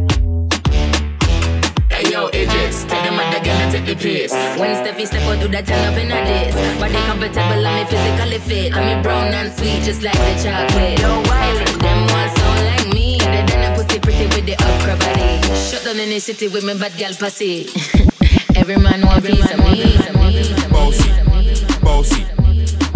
Hey 1.89 2.05
yo, 2.11 2.27
Idris, 2.27 2.85
take 2.89 3.03
them 3.05 3.17
at 3.21 3.29
the 3.33 3.39
gun 3.45 3.57
and 3.63 3.71
take 3.73 3.85
the 3.89 3.95
piss. 3.95 4.31
When 4.59 4.71
Steffi 4.79 5.05
step 5.07 5.23
out, 5.29 5.39
do 5.41 5.47
that 5.49 5.65
turn 5.65 5.81
up 5.89 5.97
in 5.97 6.11
a 6.11 6.19
diss. 6.29 6.53
Body 6.79 7.01
comfortable, 7.09 7.65
and 7.65 7.75
me 7.77 7.83
physically 7.89 8.39
fit. 8.47 8.75
I'm 8.75 8.85
me 8.85 8.95
brown 9.01 9.33
and 9.33 9.51
sweet, 9.57 9.81
just 9.83 10.01
like 10.03 10.19
the 10.25 10.33
chocolate. 10.43 10.99
Yo, 11.01 11.11
Wiley, 11.29 11.65
them 11.83 11.99
ones 12.13 12.33
sound 12.37 12.61
like 12.71 12.87
me. 12.93 13.17
They 13.17 13.43
done 13.49 13.65
a 13.65 13.75
pussy 13.75 13.99
pretty 13.99 14.27
with 14.33 14.45
the 14.45 14.55
upper 14.69 14.95
body. 15.01 15.33
Shut 15.67 15.83
down 15.83 15.99
in 15.99 16.09
the 16.09 16.19
city 16.19 16.47
with 16.47 16.63
me 16.63 16.77
bad 16.77 16.93
gal 16.97 17.13
pussy. 17.13 17.69
Every 18.59 18.77
man 18.77 19.05
want 19.05 19.25
piece 19.25 19.51
of 19.51 19.59
me. 19.65 19.97
Bossy, 20.69 21.09
bossy. 21.81 22.48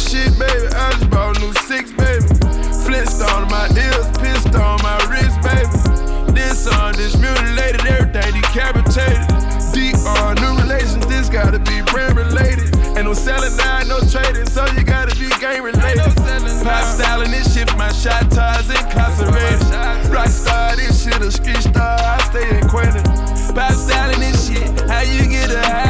shit, 0.00 0.32
baby. 0.38 0.66
I 0.72 0.92
just 0.92 1.10
bought 1.10 1.36
a 1.36 1.40
new 1.40 1.52
six, 1.68 1.92
baby. 1.92 2.26
Flintstone 2.84 3.44
on 3.44 3.48
my 3.50 3.68
ears, 3.76 4.08
pistol 4.18 4.60
on 4.60 4.80
my 4.82 4.96
wrist, 5.10 5.36
baby. 5.44 5.68
This 6.32 6.66
on 6.66 6.94
this 6.94 7.16
mutilated, 7.18 7.84
everything 7.86 8.40
decapitated. 8.40 9.28
Deep 9.72 9.96
on 10.18 10.36
new 10.40 10.54
relations, 10.62 11.06
this 11.06 11.28
gotta 11.28 11.58
be 11.58 11.82
brand 11.92 12.16
related. 12.16 12.74
Ain't 12.96 13.04
no 13.04 13.12
selling 13.12 13.54
now, 13.56 13.82
no 13.84 14.00
trading, 14.08 14.48
so 14.48 14.64
you 14.74 14.82
gotta 14.82 15.14
be 15.16 15.28
game 15.38 15.62
related. 15.62 16.10
Pop 16.64 16.84
styling 16.84 17.30
this 17.30 17.54
shit, 17.54 17.68
my 17.76 17.92
shot 17.92 18.30
ties 18.30 18.68
incarcerated. 18.70 19.60
Rockstar, 20.10 20.76
this 20.76 21.04
shit 21.04 21.20
a 21.20 21.30
street 21.30 21.62
star, 21.62 21.98
I 22.00 22.18
stay 22.30 22.48
acquainted. 22.58 23.04
Pop 23.54 23.72
styling 23.72 24.20
this 24.20 24.48
shit, 24.48 24.88
how 24.88 25.02
you 25.02 25.28
get 25.28 25.50
a 25.50 25.60
high 25.60 25.89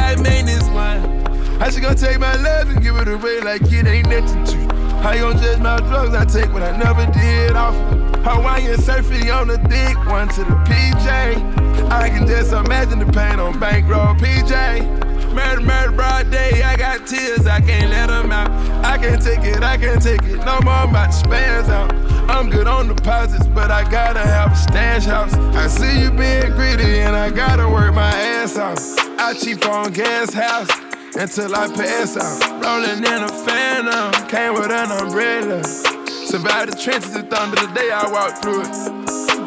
she 1.71 1.79
gonna 1.79 1.95
take 1.95 2.19
my 2.19 2.35
love 2.35 2.69
and 2.69 2.81
give 2.81 2.97
it 2.97 3.07
away 3.07 3.39
like 3.39 3.61
it 3.71 3.87
ain't 3.87 4.09
nothing 4.09 4.43
to 4.43 4.57
you? 4.57 4.67
How 5.01 5.13
you 5.13 5.21
gonna 5.21 5.39
judge 5.39 5.59
my 5.59 5.77
drugs? 5.77 6.13
I 6.13 6.25
take 6.25 6.51
what 6.51 6.63
I 6.63 6.75
never 6.75 7.05
did 7.11 7.55
off 7.55 7.75
Hawaiian 8.23 8.77
surfing 8.77 9.33
on 9.33 9.47
the 9.47 9.57
dick, 9.57 9.97
one 10.05 10.27
to 10.29 10.41
the 10.41 10.55
PJ. 10.67 11.89
I 11.89 12.09
can 12.09 12.27
just 12.27 12.51
imagine 12.51 12.99
the 12.99 13.05
pain 13.05 13.39
on 13.39 13.59
bankroll 13.59 14.15
PJ. 14.15 15.33
Murder, 15.33 15.61
murder, 15.61 15.91
broad 15.91 16.29
day. 16.29 16.61
I 16.61 16.75
got 16.75 17.07
tears, 17.07 17.47
I 17.47 17.61
can't 17.61 17.89
let 17.89 18.07
them 18.07 18.31
out. 18.31 18.51
I 18.83 18.97
can't 18.97 19.21
take 19.21 19.39
it, 19.39 19.63
I 19.63 19.77
can't 19.77 20.01
take 20.01 20.23
it. 20.23 20.43
No 20.45 20.59
more, 20.61 20.73
I'm 20.73 20.95
out. 20.95 21.95
I'm 22.29 22.49
good 22.49 22.67
on 22.67 22.87
deposits, 22.87 23.47
but 23.47 23.71
I 23.71 23.89
gotta 23.89 24.19
have 24.19 24.51
a 24.51 24.55
stash 24.55 25.05
house. 25.05 25.33
I 25.33 25.67
see 25.67 26.01
you 26.01 26.11
being 26.11 26.51
greedy, 26.53 26.99
and 26.99 27.15
I 27.15 27.29
gotta 27.29 27.67
work 27.67 27.93
my 27.93 28.11
ass 28.11 28.57
off. 28.57 28.77
I 29.19 29.33
cheap 29.33 29.65
on 29.65 29.93
gas 29.93 30.33
house 30.33 30.90
until 31.15 31.55
I 31.55 31.67
pass 31.73 32.17
out. 32.17 32.63
Rolling 32.63 33.03
in 33.03 33.23
a 33.23 33.29
phantom, 33.45 34.27
came 34.27 34.53
with 34.53 34.71
an 34.71 34.91
umbrella. 34.91 35.63
Survived 35.63 36.71
the 36.71 36.77
trenches 36.77 37.15
and 37.15 37.29
thunder 37.29 37.57
the 37.59 37.73
day 37.73 37.91
I 37.91 38.09
walked 38.09 38.41
through 38.41 38.61
it. 38.61 39.01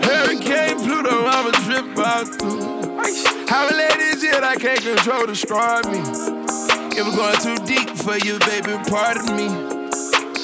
Hurricane 0.04 0.78
Pluto, 0.78 1.24
I'ma 1.26 1.50
drip 1.64 1.98
out 1.98 2.28
through 2.28 2.60
it. 2.60 3.48
How 3.48 3.68
let 3.70 3.98
this 3.98 4.24
I 4.42 4.56
can't 4.56 4.80
control 4.80 5.26
destroy 5.26 5.80
me. 5.90 6.00
If 6.96 7.06
we're 7.06 7.16
going 7.16 7.40
too 7.40 7.56
deep 7.66 7.90
for 7.98 8.16
you, 8.18 8.38
baby, 8.40 8.78
pardon 8.88 9.36
me. 9.36 9.48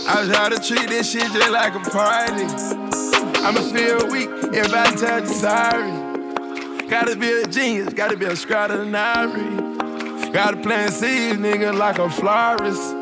I 0.09 0.27
try 0.27 0.49
to 0.49 0.59
treat 0.59 0.89
this 0.89 1.13
shit 1.13 1.31
just 1.33 1.51
like 1.51 1.75
a 1.75 1.81
party. 1.91 2.47
I'ma 3.43 3.61
feel 3.73 4.11
weak 4.11 4.29
if 4.53 4.73
I 4.73 5.21
you 5.21 5.27
sorry. 5.27 6.89
Gotta 6.89 7.15
be 7.15 7.31
a 7.31 7.47
genius, 7.47 7.95
gotta 7.95 8.17
be 8.17 8.25
a 8.25 8.33
extraordinary. 8.33 9.80
Gotta 10.33 10.59
plant 10.59 10.93
seeds, 10.93 11.39
nigga, 11.39 11.77
like 11.77 11.99
a 11.99 12.09
florist. 12.09 12.95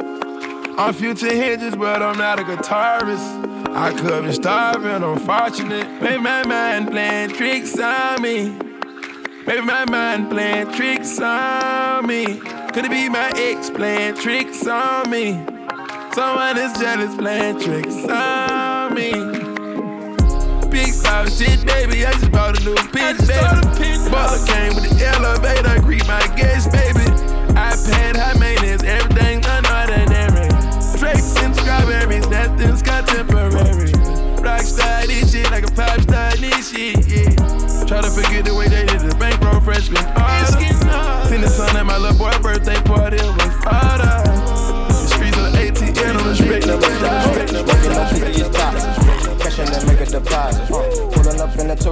I'm 0.78 0.94
future 0.94 1.30
hinges, 1.30 1.76
but 1.76 2.02
I'm 2.02 2.16
not 2.16 2.40
a 2.40 2.42
guitarist. 2.42 3.74
I 3.76 3.92
could 3.92 4.24
be 4.24 4.32
starving, 4.32 5.02
unfortunate. 5.02 6.00
Maybe 6.00 6.22
my 6.22 6.46
mind 6.46 6.90
playing 6.90 7.30
tricks 7.30 7.78
on 7.78 8.22
me. 8.22 8.56
Maybe 9.46 9.60
my 9.60 9.84
mind 9.90 10.30
playing 10.30 10.72
tricks 10.72 11.20
on 11.20 12.06
me. 12.06 12.38
Could 12.72 12.86
it 12.86 12.90
be 12.90 13.10
my 13.10 13.30
ex 13.36 13.68
playing 13.68 14.14
tricks 14.14 14.66
on 14.66 15.10
me? 15.10 15.44
Someone 16.12 16.56
is 16.56 16.72
jealous 16.78 17.14
playing 17.14 17.60
tricks 17.60 18.04
on 18.08 18.94
me. 18.94 19.12
Big 20.70 20.94
five 20.94 21.30
shit, 21.30 21.64
baby. 21.66 22.06
I 22.06 22.12
just 22.12 22.32
bought 22.32 22.58
a 22.58 22.64
new 22.64 22.74
pitch, 22.74 23.18
baby. 23.28 24.10
Butler 24.10 24.46
came 24.46 24.57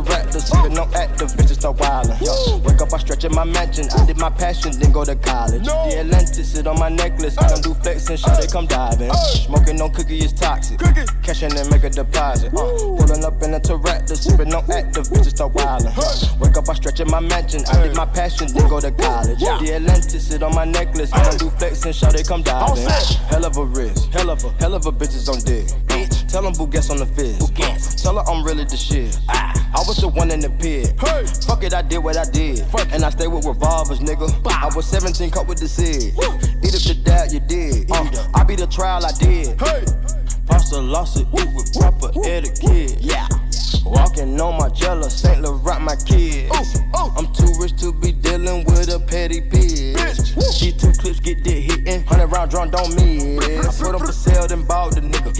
pulling 0.02 0.28
up 0.28 0.32
in 0.32 0.34
a 0.34 0.40
Tourette, 0.40 0.40
sipping 0.42 0.74
no 0.74 0.84
active, 0.94 1.28
bitches 1.28 1.56
start 1.56 1.76
wildin'. 1.76 2.20
Yo, 2.20 2.58
wake 2.58 2.80
up, 2.80 2.92
I 2.92 2.98
stretch 2.98 3.24
in 3.24 3.34
my 3.34 3.44
mansion. 3.44 3.86
I 3.96 4.06
did 4.06 4.18
my 4.18 4.30
passion, 4.30 4.78
then 4.78 4.92
go 4.92 5.04
to 5.04 5.14
college. 5.16 5.64
The 5.64 5.98
Atlantis 6.00 6.52
sit 6.52 6.66
on 6.66 6.78
my 6.78 6.88
necklace. 6.88 7.38
I 7.38 7.48
don't 7.48 7.62
do 7.62 7.74
flexing, 7.74 8.16
shit, 8.16 8.36
they 8.40 8.46
come 8.46 8.66
diving. 8.66 9.12
Smoking 9.12 9.80
on 9.80 9.92
cookie 9.92 10.18
is 10.18 10.32
toxic. 10.32 10.78
Cashing 11.22 11.56
and 11.56 11.70
make 11.70 11.84
a 11.84 11.90
deposit. 11.90 12.52
Uh, 12.52 12.96
pulling 12.98 13.24
up 13.24 13.42
in 13.42 13.54
a 13.54 13.60
Tourette, 13.60 14.08
sipping 14.08 14.48
no 14.48 14.58
active, 14.72 15.08
bitches 15.08 15.36
start 15.36 15.52
wildin'. 15.54 16.40
Wake 16.40 16.56
up, 16.56 16.68
I 16.68 16.74
stretch 16.74 17.00
in 17.00 17.08
my 17.10 17.20
mansion. 17.20 17.62
I 17.68 17.82
did 17.82 17.96
my 17.96 18.06
passion, 18.06 18.48
then 18.52 18.68
go 18.68 18.80
to 18.80 18.90
college. 18.92 19.38
The 19.40 19.74
Atlantis 19.74 20.28
sit 20.28 20.42
on 20.42 20.54
my 20.54 20.64
necklace. 20.64 21.12
I 21.12 21.22
don't 21.24 21.38
do 21.38 21.50
flexing, 21.50 21.92
shit, 21.92 22.10
they 22.10 22.22
come 22.22 22.42
diving. 22.42 22.86
Hell 23.28 23.44
of 23.44 23.56
a 23.56 23.64
wrist, 23.64 24.12
hell 24.12 24.30
of 24.30 24.44
a, 24.44 24.50
hell 24.60 24.74
of 24.74 24.86
a 24.86 24.92
bitches 24.92 25.28
on 25.28 25.40
dick. 25.40 25.68
Tell 26.28 26.42
them 26.42 26.54
who 26.54 26.66
gets 26.66 26.90
on 26.90 26.98
the 26.98 27.06
fizz. 27.06 28.02
Tell 28.02 28.16
her 28.16 28.22
I'm 28.28 28.44
really 28.44 28.64
the 28.64 28.76
shit. 28.76 29.18
I 29.76 29.80
was 29.86 29.98
the 29.98 30.08
one 30.08 30.30
in 30.30 30.40
the 30.40 30.48
pit. 30.48 30.98
Fuck 31.44 31.62
it, 31.62 31.74
I 31.74 31.82
did 31.82 31.98
what 31.98 32.16
I 32.16 32.24
did. 32.24 32.64
And 32.92 33.04
I 33.04 33.10
stay 33.10 33.26
with 33.26 33.44
revolvers, 33.44 34.00
nigga. 34.00 34.32
I 34.46 34.74
was 34.74 34.86
17, 34.86 35.30
cut 35.30 35.46
with 35.46 35.58
the 35.58 35.68
Sid. 35.68 36.14
Eat 36.16 36.74
up 36.74 36.80
the 36.80 37.02
dad, 37.04 37.30
you 37.30 37.40
did. 37.40 37.90
Uh, 37.90 38.08
I 38.34 38.42
be 38.42 38.56
the 38.56 38.66
trial, 38.66 39.04
I 39.04 39.12
did. 39.12 39.58
Pastor 40.48 40.80
lost 40.80 41.20
it 41.20 41.26
with 41.30 41.74
proper 41.74 42.10
etiquette. 42.24 42.96
Yeah. 43.00 43.28
Walking 43.84 44.40
on 44.40 44.58
my 44.58 44.70
jello, 44.70 45.08
St. 45.08 45.42
Laurent, 45.42 45.82
my 45.82 45.96
kids. 45.96 46.80
I'm 46.94 47.30
too 47.34 47.52
rich 47.60 47.76
to 47.80 47.92
be 47.92 48.12
dealing 48.12 48.64
with 48.64 48.88
a 48.88 48.98
petty 48.98 49.42
bitch. 49.42 50.34
These 50.58 50.74
two 50.80 50.92
clips 50.92 51.20
get 51.20 51.44
dead 51.44 51.62
hitting. 51.62 52.02
Hundred 52.04 52.28
round 52.28 52.50
drum 52.50 52.70
don't 52.70 52.94
miss. 52.96 53.80
I 53.80 53.84
put 53.84 53.94
him 53.94 54.06
for 54.06 54.12
sale, 54.12 54.46
then. 54.48 54.65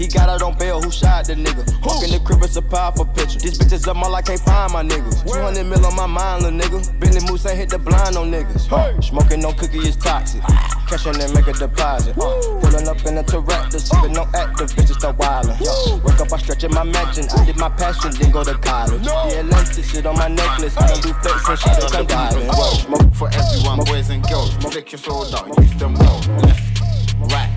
He 0.07 0.13
got 0.13 0.29
out 0.29 0.41
on 0.41 0.57
bail, 0.57 0.81
who 0.81 0.89
shot 0.89 1.25
the 1.27 1.35
nigga? 1.35 1.67
Walk 1.83 2.01
in 2.01 2.11
the 2.11 2.19
crib 2.23 2.41
it's 2.41 2.55
a 2.55 2.61
powerful 2.61 3.03
picture. 3.03 3.39
These 3.39 3.59
bitches 3.59 3.85
up 3.89 3.97
all 3.97 4.15
I 4.15 4.21
can't 4.21 4.39
find 4.39 4.71
my 4.71 4.81
niggas. 4.81 5.27
200 5.27 5.65
mil 5.65 5.85
on 5.85 5.97
my 5.97 6.07
mind, 6.07 6.43
little 6.43 6.57
nigga. 6.57 6.79
Bentley 6.97 7.19
Moose 7.29 7.45
ain't 7.45 7.57
hit 7.59 7.67
the 7.67 7.77
blind 7.77 8.15
on 8.15 8.31
niggas. 8.31 8.67
Huh. 8.67 9.01
Smoking 9.01 9.41
no 9.41 9.51
cookie 9.51 9.79
is 9.79 9.97
toxic. 9.97 10.41
Cashing 10.87 11.19
and 11.19 11.33
make 11.33 11.47
a 11.47 11.51
deposit. 11.51 12.15
Uh. 12.17 12.23
Pulling 12.63 12.87
up 12.87 13.03
in 13.03 13.17
a 13.17 13.23
Tourette, 13.23 13.73
sipping 13.73 14.13
no 14.13 14.23
active, 14.33 14.71
bitches 14.71 14.95
start 14.95 15.17
wildin'. 15.17 15.59
Yo. 15.59 15.99
Wake 15.99 16.21
up, 16.21 16.31
I 16.31 16.37
stretch 16.37 16.63
in 16.63 16.71
my 16.71 16.83
mansion. 16.83 17.27
I 17.27 17.43
did 17.43 17.57
my 17.57 17.67
passion, 17.67 18.11
then 18.15 18.31
go 18.31 18.45
to 18.45 18.55
college. 18.59 19.03
Yeah, 19.03 19.43
Atlantic 19.43 19.83
shit 19.83 20.05
on 20.05 20.15
my 20.15 20.29
necklace. 20.29 20.77
I 20.77 20.87
don't 20.87 21.03
do 21.03 21.11
fakes 21.19 21.49
and 21.49 21.59
shit, 21.59 21.91
come 21.91 22.05
diving. 22.05 22.47
Smoke 22.79 23.13
for 23.13 23.27
everyone, 23.35 23.83
boys 23.83 24.09
and 24.09 24.23
girls. 24.23 24.55
Flick 24.71 24.89
your 24.93 24.99
soda, 24.99 25.43
use 25.59 25.75
them 25.75 25.95
well. 25.95 26.23
Left, 26.39 26.81
right, 27.27 27.51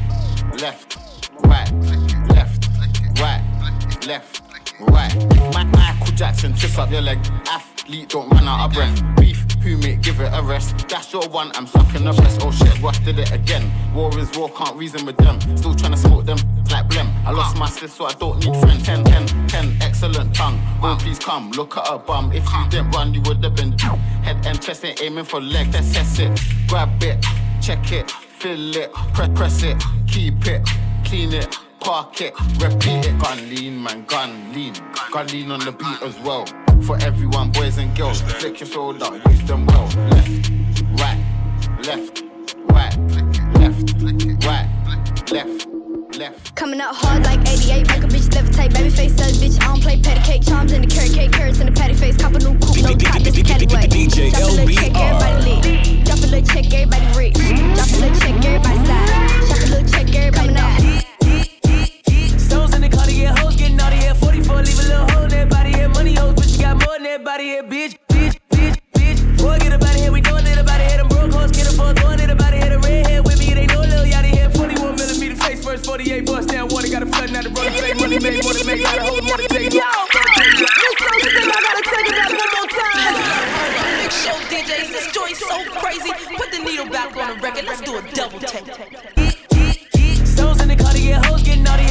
left, 0.59 0.99
right, 1.45 2.00
left, 4.11 4.43
right. 4.81 5.15
My 5.55 5.63
Michael 5.63 6.13
Jackson, 6.17 6.51
twist 6.51 6.77
up 6.81 6.91
your 6.91 7.01
leg. 7.01 7.19
Athlete, 7.47 8.09
don't 8.09 8.29
run 8.31 8.49
out 8.49 8.67
of 8.67 8.75
breath. 8.75 9.01
Beef, 9.17 9.39
who 9.63 9.77
mate, 9.77 10.03
give 10.03 10.19
it 10.21 10.33
a 10.35 10.43
rest. 10.43 10.89
That's 10.89 11.13
your 11.13 11.29
one, 11.29 11.53
I'm 11.55 11.69
sucking 11.69 12.03
the 12.03 12.13
best. 12.13 12.41
Oh 12.43 12.51
shit, 12.51 12.77
Russ 12.83 12.99
did 12.99 13.21
it 13.21 13.31
again. 13.31 13.71
War 13.95 14.11
is 14.19 14.37
war, 14.37 14.51
can't 14.51 14.75
reason 14.75 15.07
with 15.07 15.17
them. 15.17 15.39
Still 15.57 15.77
trying 15.77 15.93
to 15.93 15.97
smoke 15.97 16.25
them 16.27 16.39
like 16.73 16.89
blem. 16.89 17.09
I 17.25 17.31
lost 17.31 17.57
my 17.57 17.69
sis, 17.69 17.95
so 17.95 18.07
I 18.07 18.13
don't 18.15 18.45
need 18.45 18.57
friends. 18.57 18.83
10, 18.83 19.05
10, 19.05 19.47
10, 19.47 19.77
excellent 19.81 20.35
tongue. 20.35 20.59
Oh, 20.83 20.97
please 20.99 21.21
come, 21.21 21.53
look 21.53 21.77
at 21.77 21.87
her 21.87 21.99
bum. 21.99 22.33
If 22.33 22.45
you 22.53 22.69
didn't 22.69 22.91
run, 22.91 23.15
you 23.15 23.23
would 23.27 23.45
have 23.45 23.55
been 23.55 23.77
down. 23.77 23.99
Head 24.27 24.45
and 24.45 24.61
chest 24.61 24.85
ain't 24.85 25.01
aiming 25.01 25.25
for 25.25 25.41
leg, 25.41 25.73
let's 25.73 26.19
it. 26.19 26.41
Grab 26.67 27.01
it, 27.01 27.25
check 27.63 27.93
it, 27.93 28.11
fill 28.11 28.75
it, 28.75 28.93
press, 29.15 29.31
press 29.37 29.63
it, 29.63 29.81
keep 30.09 30.45
it, 30.49 30.69
clean 31.05 31.33
it. 31.33 31.70
Park 31.81 32.21
it, 32.21 32.35
repeat 32.61 33.07
it. 33.07 33.19
Gun 33.19 33.39
lean, 33.49 33.83
man, 33.83 34.05
gun 34.05 34.53
lean. 34.53 34.75
Gun 35.13 35.27
lean 35.29 35.51
on 35.51 35.61
the 35.61 35.73
beat 35.73 36.03
as 36.03 36.19
well. 36.21 36.45
For 36.83 36.99
everyone, 36.99 37.51
boys 37.53 37.79
and 37.79 37.97
girls, 37.97 38.21
flick 38.21 38.61
your 38.61 38.69
shoulder, 38.69 39.21
use 39.29 39.43
them 39.45 39.67
well. 39.67 39.87
Left, 40.11 40.53
right, 41.01 41.19
left, 41.85 42.25
right, 42.69 42.97
left, 43.55 43.95
right, 44.45 44.69
left, 45.33 45.67
left. 46.19 46.55
Coming 46.55 46.81
out 46.81 46.95
hard 46.95 47.25
like 47.25 47.41
88, 47.49 47.89
make 47.89 48.05
a 48.05 48.07
bitch 48.07 48.29
levitate. 48.29 48.75
Baby 48.75 48.91
face 48.91 49.17
says, 49.17 49.43
bitch, 49.43 49.61
I 49.63 49.67
don't 49.67 49.81
play 49.81 50.01
patty 50.01 50.21
cake. 50.21 50.43
Charms 50.45 50.73
in 50.73 50.83
the 50.83 50.87
carrot 50.87 51.13
cake, 51.13 51.33
carrots 51.33 51.61
in 51.61 51.67
the 51.67 51.73
patty 51.73 51.95
face. 51.95 52.17
Cop 52.17 52.35
a 52.35 52.39
new 52.39 52.59
coupe, 52.59 52.83
no 52.83 52.95
top, 52.95 53.23
this 53.23 53.43
Callaway. 53.43 53.89
DJ 53.89 54.31
Drop 54.31 54.43
a 54.43 54.53
little 54.53 54.75
check, 54.75 54.95
everybody 54.95 55.51
lit. 55.51 56.05
Drop 56.05 56.19
a 56.19 56.27
little 56.27 56.47
check, 56.47 56.73
everybody 56.75 57.19
rich. 57.19 57.35
Drop 57.35 57.89
a 57.89 57.97
little 57.97 58.21
check, 58.21 58.45
everybody 58.45 58.85
slide. 58.85 59.49
Drop 59.49 59.59
a 59.59 59.71
little 59.73 59.89
check, 59.89 60.15
everybody 60.15 60.53
now. 60.53 60.71
Stones 60.79 61.10
here. 64.67 64.67
44, 64.67 64.67
leave 64.67 64.79
a 64.79 64.83
little 64.89 65.09
hole 65.11 65.25
in 65.25 65.31
that 65.31 65.49
body 65.51 65.73
here. 65.73 65.89
Money 65.89 66.15
hoes, 66.15 66.35
but 66.35 66.49
you 66.49 66.59
got 66.59 66.77
more 66.85 66.95
than 66.95 67.05
that 67.05 67.25
body 67.25 67.45
here, 67.45 67.63
bitch, 67.63 67.99
bitch, 68.09 68.39
bitch, 68.51 68.79
bitch. 68.93 69.39
Boy, 69.39 69.59
get 69.59 69.73
up 69.73 69.83
out 69.83 69.95
here, 69.95 70.13
we 70.13 70.21
doing 70.21 70.47
it 70.47 70.59
about 70.59 70.81
it 70.81 70.89
here. 70.89 70.99
Them 70.99 71.09
broke 71.09 71.33
hoes, 71.33 71.51
get 71.53 71.67
up 71.69 71.75
for 71.75 71.95
throwing 72.01 72.21
it 72.21 72.31
about 72.31 72.53
it 72.55 72.63
here. 72.63 72.71
The 72.71 72.79
redhead 72.79 73.25
with 73.25 73.39
me, 73.39 73.55
they 73.55 73.67
know 73.67 73.81
Lil 73.81 74.05
Yachty 74.05 74.31
here. 74.31 74.51
41 74.51 74.97
millimeter 74.97 75.37
face 75.37 75.65
first, 75.65 75.87
48 75.87 76.27
bust 76.27 76.49
down 76.49 76.69
water. 76.69 76.89
Got 76.89 77.03
a 77.03 77.07
flood, 77.07 77.33
now 77.33 77.43
the 77.43 77.51
roller 77.51 77.71
play. 77.71 77.95
Money 77.95 78.19
made, 78.19 78.43
more 78.45 78.53
to 78.53 78.65
make, 78.65 78.83
got 78.83 78.99
a 78.99 79.03
whole 79.03 79.23
more 79.23 79.37
to 79.37 79.49
take. 79.49 79.73
Yo, 79.73 79.81
Big 84.01 84.13
show 84.13 84.37
DJs, 84.51 84.89
this 84.93 85.13
joint's 85.13 85.41
so 85.41 85.65
crazy. 85.79 86.11
Put 86.37 86.51
the 86.53 86.59
needle 86.59 86.87
back 86.87 87.17
on 87.17 87.37
the 87.37 87.43
record. 87.43 87.65
Let's 87.65 87.81
do 87.81 87.97
a 87.97 88.03
double 88.13 88.41
take. 88.41 88.65
Stones 90.27 90.61
in 90.63 90.69
the 90.69 90.77
car 90.77 90.93
to 90.93 91.01
get 91.01 91.25
hoes, 91.27 91.40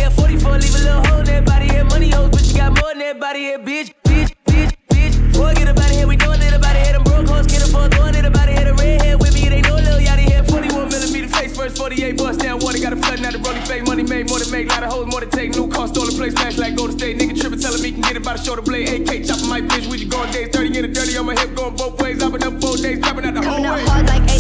naughty 0.10 0.38
44, 0.40 0.52
leave 0.58 0.76
a 0.76 0.78
little 0.80 1.06
hole 1.06 1.20
in 1.20 1.26
that 1.26 1.46
body 1.46 1.68
here. 1.68 1.84
Money 1.86 2.10
hoes, 2.10 2.30
but 2.30 2.46
you 2.46 2.58
got 2.58 2.72
more 2.72 2.90
than 2.90 3.00
that 3.00 3.20
body 3.20 3.40
here, 3.40 3.60
bitch, 3.60 3.94
bitch, 4.04 4.34
bitch, 4.46 4.74
bitch. 4.90 5.34
Boy, 5.34 5.54
get 5.54 5.68
up 5.68 5.78
out 5.78 5.90
of 5.90 5.96
here, 5.96 6.08
we 6.08 6.16
doing 6.16 6.42
it 6.42 6.54
about 6.54 6.76
it. 6.76 6.94
Them 6.94 7.04
broke 7.04 7.28
hoes, 7.28 7.48
get 7.48 7.62
up 7.64 7.70
for 7.70 7.88
throwing 7.90 8.16
it 8.16 8.26
about 8.26 8.50
it. 8.50 8.66
The 8.66 8.74
redhead 8.74 9.20
with 9.20 9.34
me, 9.34 9.50
they 9.50 9.62
know 9.62 9.76
Lil 9.76 10.00
Yachty 10.00 10.30
here. 10.30 10.44
41 10.44 10.90
millimeter 10.90 11.28
face 11.28 11.56
first, 11.56 11.78
48 11.78 12.18
bust 12.18 12.40
down 12.40 12.60
water. 12.60 12.80
Got 12.80 12.94
a 12.94 12.98
flood, 12.98 13.22
now 13.22 13.32
the 13.32 13.40
rolling 13.40 13.62
fake. 13.64 13.86
Money 13.86 14.04
made, 14.04 14.30
more 14.30 14.40
to 14.40 14.50
make, 14.52 14.70
lot 14.70 14.84
of 14.84 14.92
hoes, 14.92 15.06
more 15.08 15.22
to 15.22 15.28
take. 15.28 15.56
New 15.56 15.68
car, 15.70 15.88
stolen 15.88 16.16
place, 16.16 16.34
smash 16.34 16.58
like 16.58 16.76
Golden 16.76 16.98
State. 16.98 17.18
Nigga 17.18 17.40
tripping, 17.40 17.60
telling 17.60 17.82
me 17.82 17.92
can 17.92 18.02
get 18.02 18.16
it 18.16 18.24
by 18.24 18.34
the 18.34 18.44
shoulder 18.44 18.62
blade. 18.62 18.88
AK 18.90 19.26
chopping 19.26 19.50
my 19.50 19.62
bitch, 19.62 19.88
we 19.88 19.98
just 19.98 20.12
going 20.12 20.32
days. 20.32 20.50
30 20.50 20.78
in 20.78 20.82
the 20.82 20.88
dirty 20.88 21.18
on 21.18 21.26
my 21.26 21.36
hip, 21.36 21.56
going 21.56 21.76
both 21.76 22.02
ways. 22.02 22.22
I've 22.24 22.32
been 22.32 22.44
up 22.44 22.62
four 22.62 22.78
days, 22.78 23.00
trapping 23.00 23.26
out 23.26 23.34
the 23.34 23.42
whole 23.42 23.62
Coming 23.62 23.66
out 23.66 23.78
way. 23.78 23.86
hard 23.86 24.06
like 24.08 24.39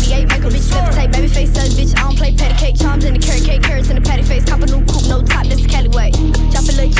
88, 0.71 1.09
make 1.09 1.09
a 1.09 1.09
bitch. 1.09 1.11
Baby 1.13 1.27
face 1.27 1.53
says, 1.53 1.75
bitch, 1.75 1.97
I 1.97 2.03
don't 2.03 2.17
play 2.17 2.33
patty 2.33 2.55
cake. 2.55 2.77
Charms 2.79 3.05
in 3.05 3.13
the 3.13 3.19
carrot 3.19 3.43
cake, 3.43 3.63
carrots 3.63 3.89
in 3.89 3.95
the 3.95 4.01
patty 4.01 4.23
face. 4.23 4.45
Cop 4.45 4.61
a 4.61 4.65
new 4.65 4.85
coupe, 4.85 5.07
no 5.07 5.21
top, 5.21 5.45
this 5.47 5.65
Callaway. 5.65 6.11
Drop 6.51 6.63
a 6.63 6.73
little 6.73 6.93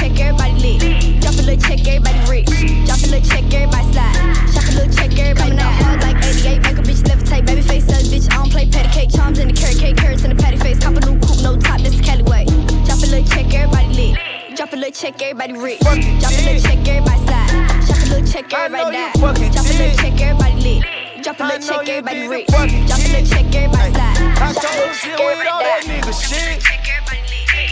I 24.49 24.53
told 24.53 25.03
you 25.05 25.13
with 25.13 25.47
all 25.47 25.61
that 25.61 25.83
nigga 25.85 26.09
shit. 26.09 26.63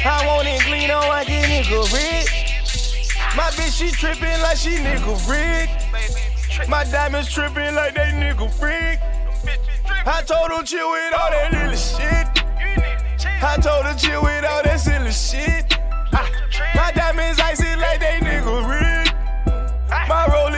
I 0.06 0.28
want 0.28 0.48
it 0.48 0.62
clean 0.62 0.92
on 0.92 1.08
like 1.08 1.28
a 1.28 1.42
nigga 1.42 1.82
rich. 1.90 2.30
My 3.36 3.50
bitch, 3.58 3.80
she 3.82 3.90
trippin' 3.90 4.40
like 4.42 4.58
she 4.58 4.78
nigga 4.78 5.18
rig. 5.26 5.70
My 6.70 6.84
diamonds 6.84 7.34
trippin' 7.34 7.74
like 7.74 7.96
they 7.96 8.12
nigga 8.14 8.46
rig. 8.62 9.00
I 10.06 10.22
told 10.22 10.52
him 10.52 10.66
chill 10.66 10.92
with 10.92 11.14
all 11.14 11.32
that 11.32 11.52
little 11.52 11.74
shit. 11.74 12.28
I 13.42 13.58
told 13.58 13.86
her 13.86 13.96
chill 13.98 14.22
with 14.22 14.46
all 14.46 14.62
that 14.62 14.80
silly 14.80 15.12
shit. 15.12 15.80
Ah, 16.14 16.30
My 16.76 16.92
diamonds 16.92 17.40
icy 17.40 17.76
like 17.76 18.00
they 18.00 18.20
nigga 18.22 18.54
rig. 18.70 19.14
My 20.08 20.26
rollie 20.30 20.57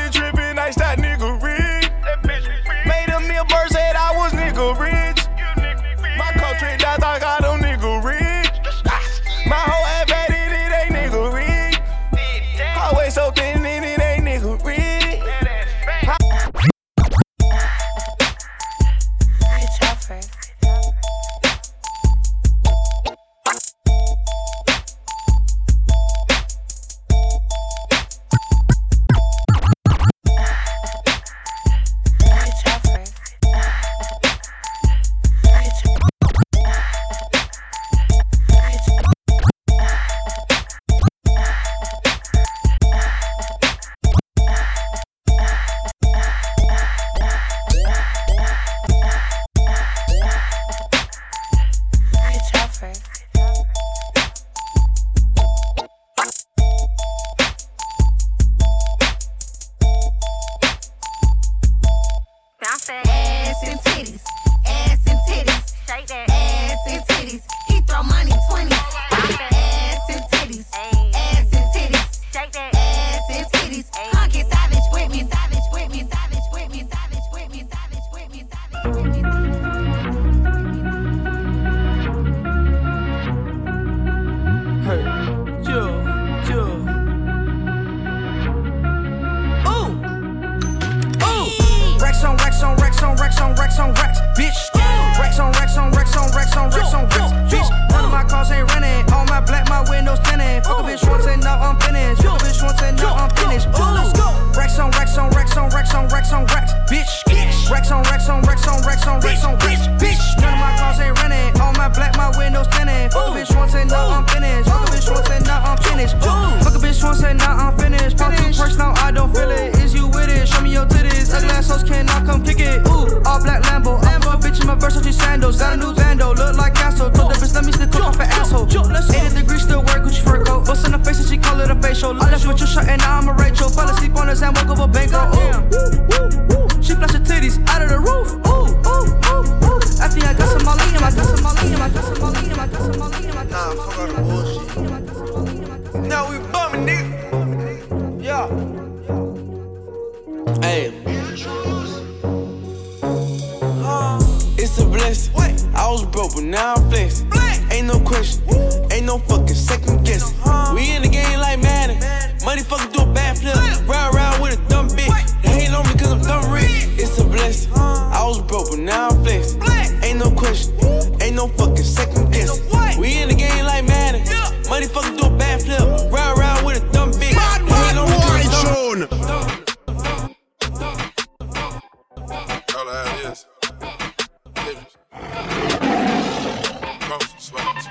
Swag, 187.40 187.86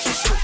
swag. 0.00 0.41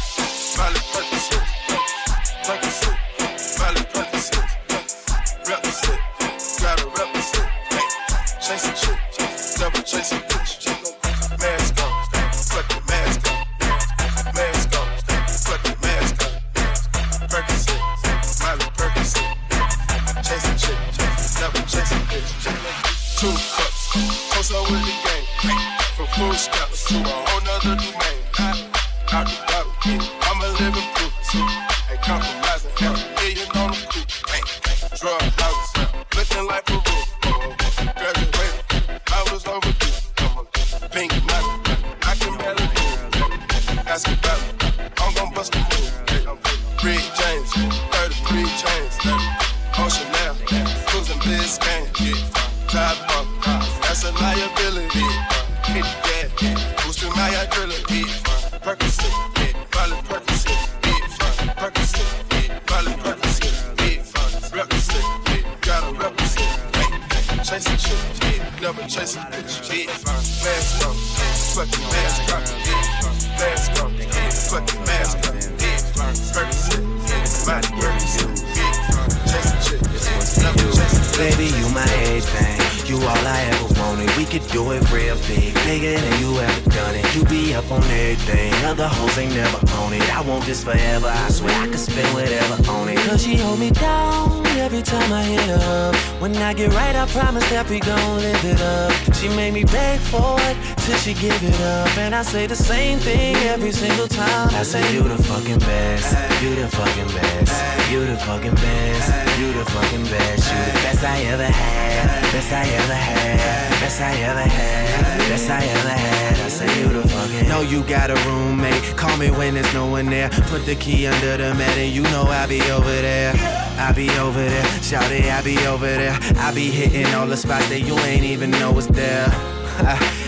I 102.18 102.22
say 102.22 102.48
the 102.48 102.56
same 102.56 102.98
thing 102.98 103.36
every 103.46 103.70
single 103.70 104.08
time. 104.08 104.48
I 104.52 104.64
say 104.64 104.82
you 104.92 105.04
the 105.04 105.22
fucking 105.22 105.60
best. 105.60 106.42
You 106.42 106.52
the 106.56 106.66
fucking 106.66 107.06
best. 107.14 107.92
You 107.92 108.04
the 108.06 108.16
fucking 108.16 108.56
best. 108.56 109.38
You 109.38 109.52
the 109.52 109.64
fucking 109.70 110.02
best. 110.02 110.50
You 110.50 110.58
the 110.58 110.78
best 110.82 111.04
I 111.04 111.20
ever 111.30 111.46
had. 111.46 112.32
Best 112.32 112.50
I 112.50 112.66
ever 112.70 112.92
had. 112.92 113.70
Best 113.80 114.00
I 114.00 114.16
ever 114.16 114.40
had. 114.40 115.28
Best 115.28 115.48
I 115.48 115.64
ever 115.64 115.88
had. 115.90 116.40
I 116.40 116.48
say 116.48 116.80
you 116.80 116.88
the 116.88 117.08
fucking. 117.08 117.48
Know 117.48 117.60
you 117.60 117.84
got 117.84 118.10
a 118.10 118.16
roommate. 118.28 118.82
Call 118.96 119.16
me 119.16 119.30
when 119.30 119.54
there's 119.54 119.72
no 119.72 119.86
one 119.86 120.06
there. 120.06 120.28
Put 120.50 120.66
the 120.66 120.74
key 120.74 121.06
under 121.06 121.36
the 121.36 121.54
mat 121.54 121.78
and 121.78 121.92
you 121.92 122.02
know 122.02 122.24
I'll 122.26 122.48
be 122.48 122.60
over 122.72 123.00
there. 123.00 123.32
I 123.78 123.92
be 123.94 124.10
over 124.18 124.42
there. 124.42 124.64
Shout 124.82 125.08
it, 125.12 125.26
I 125.26 125.40
be 125.42 125.56
over 125.68 125.86
there. 125.86 126.18
I 126.38 126.52
be 126.52 126.68
hitting 126.68 127.14
all 127.14 127.28
the 127.28 127.36
spots 127.36 127.68
that 127.68 127.82
you 127.82 127.96
ain't 128.00 128.24
even 128.24 128.50
know 128.50 128.72
was 128.72 128.88
there. 128.88 129.30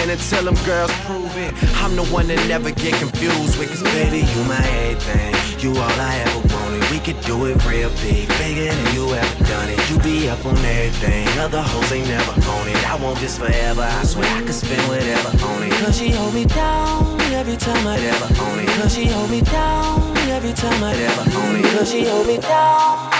And 0.00 0.10
until 0.10 0.44
them 0.44 0.58
girls 0.64 0.92
prove 1.06 1.36
it, 1.36 1.52
I'm 1.82 1.96
the 1.96 2.04
one 2.12 2.26
that 2.28 2.40
never 2.48 2.70
get 2.70 2.94
confused 2.94 3.58
with. 3.58 3.68
Cause 3.68 3.82
baby, 3.94 4.18
you 4.18 4.40
my 4.44 4.60
everything. 4.84 5.34
You 5.62 5.70
all 5.70 6.00
I 6.00 6.16
ever 6.26 6.40
wanted. 6.52 6.84
We 6.90 6.98
could 7.00 7.20
do 7.22 7.46
it 7.46 7.56
real 7.64 7.88
big, 8.02 8.28
bigger 8.36 8.68
than 8.68 8.94
you 8.94 9.08
ever 9.14 9.44
done 9.44 9.68
it. 9.70 9.78
You 9.90 9.98
be 10.00 10.28
up 10.28 10.44
on 10.44 10.56
everything. 10.58 11.26
Other 11.38 11.62
hoes 11.62 11.90
ain't 11.92 12.08
never 12.08 12.32
on 12.32 12.68
it. 12.68 12.90
I 12.90 12.96
want 13.02 13.18
this 13.18 13.38
forever. 13.38 13.82
I 13.82 14.04
swear 14.04 14.28
I 14.36 14.42
could 14.42 14.54
spend 14.54 14.82
whatever 14.88 15.30
on 15.46 15.62
it. 15.62 15.72
Cause 15.80 15.96
she 15.96 16.10
hold 16.10 16.34
me 16.34 16.44
down 16.44 17.20
every 17.32 17.56
time 17.56 17.86
I 17.86 17.98
ever 17.98 18.42
on 18.42 18.58
it. 18.58 18.68
Cause 18.80 18.94
she 18.94 19.06
hold 19.06 19.30
me 19.30 19.40
down 19.40 20.16
every 20.28 20.52
time 20.52 20.82
I 20.82 20.94
ever 20.94 21.38
on 21.38 21.56
it. 21.56 21.64
Cause 21.76 21.90
she 21.90 22.04
hold 22.04 22.26
me 22.26 22.38
down 22.38 23.13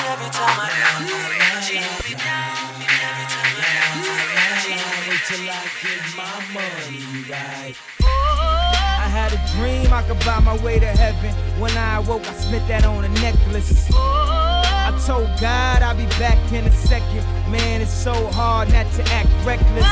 till 5.37 5.51
I 5.51 5.65
get 5.83 6.17
my 6.17 6.37
money 6.55 7.25
right. 7.29 7.75
I 8.03 9.09
had 9.09 9.33
a 9.33 9.41
dream 9.57 9.93
I 9.93 10.03
could 10.03 10.19
buy 10.25 10.39
my 10.41 10.57
way 10.63 10.79
to 10.79 10.87
heaven. 10.87 11.33
When 11.61 11.73
I 11.77 11.99
awoke, 11.99 12.27
I 12.27 12.33
spent 12.35 12.67
that 12.69 12.85
on 12.85 13.05
a 13.05 13.09
necklace. 13.21 13.89
I 13.93 14.91
told 15.07 15.29
God 15.41 15.83
I'll 15.83 15.97
be 15.97 16.07
back 16.23 16.39
in 16.53 16.65
a 16.65 16.73
second. 16.73 17.25
Man, 17.51 17.81
it's 17.81 17.93
so 17.93 18.15
hard 18.31 18.73
not 18.73 18.91
to 18.93 19.03
act 19.13 19.29
reckless. 19.45 19.91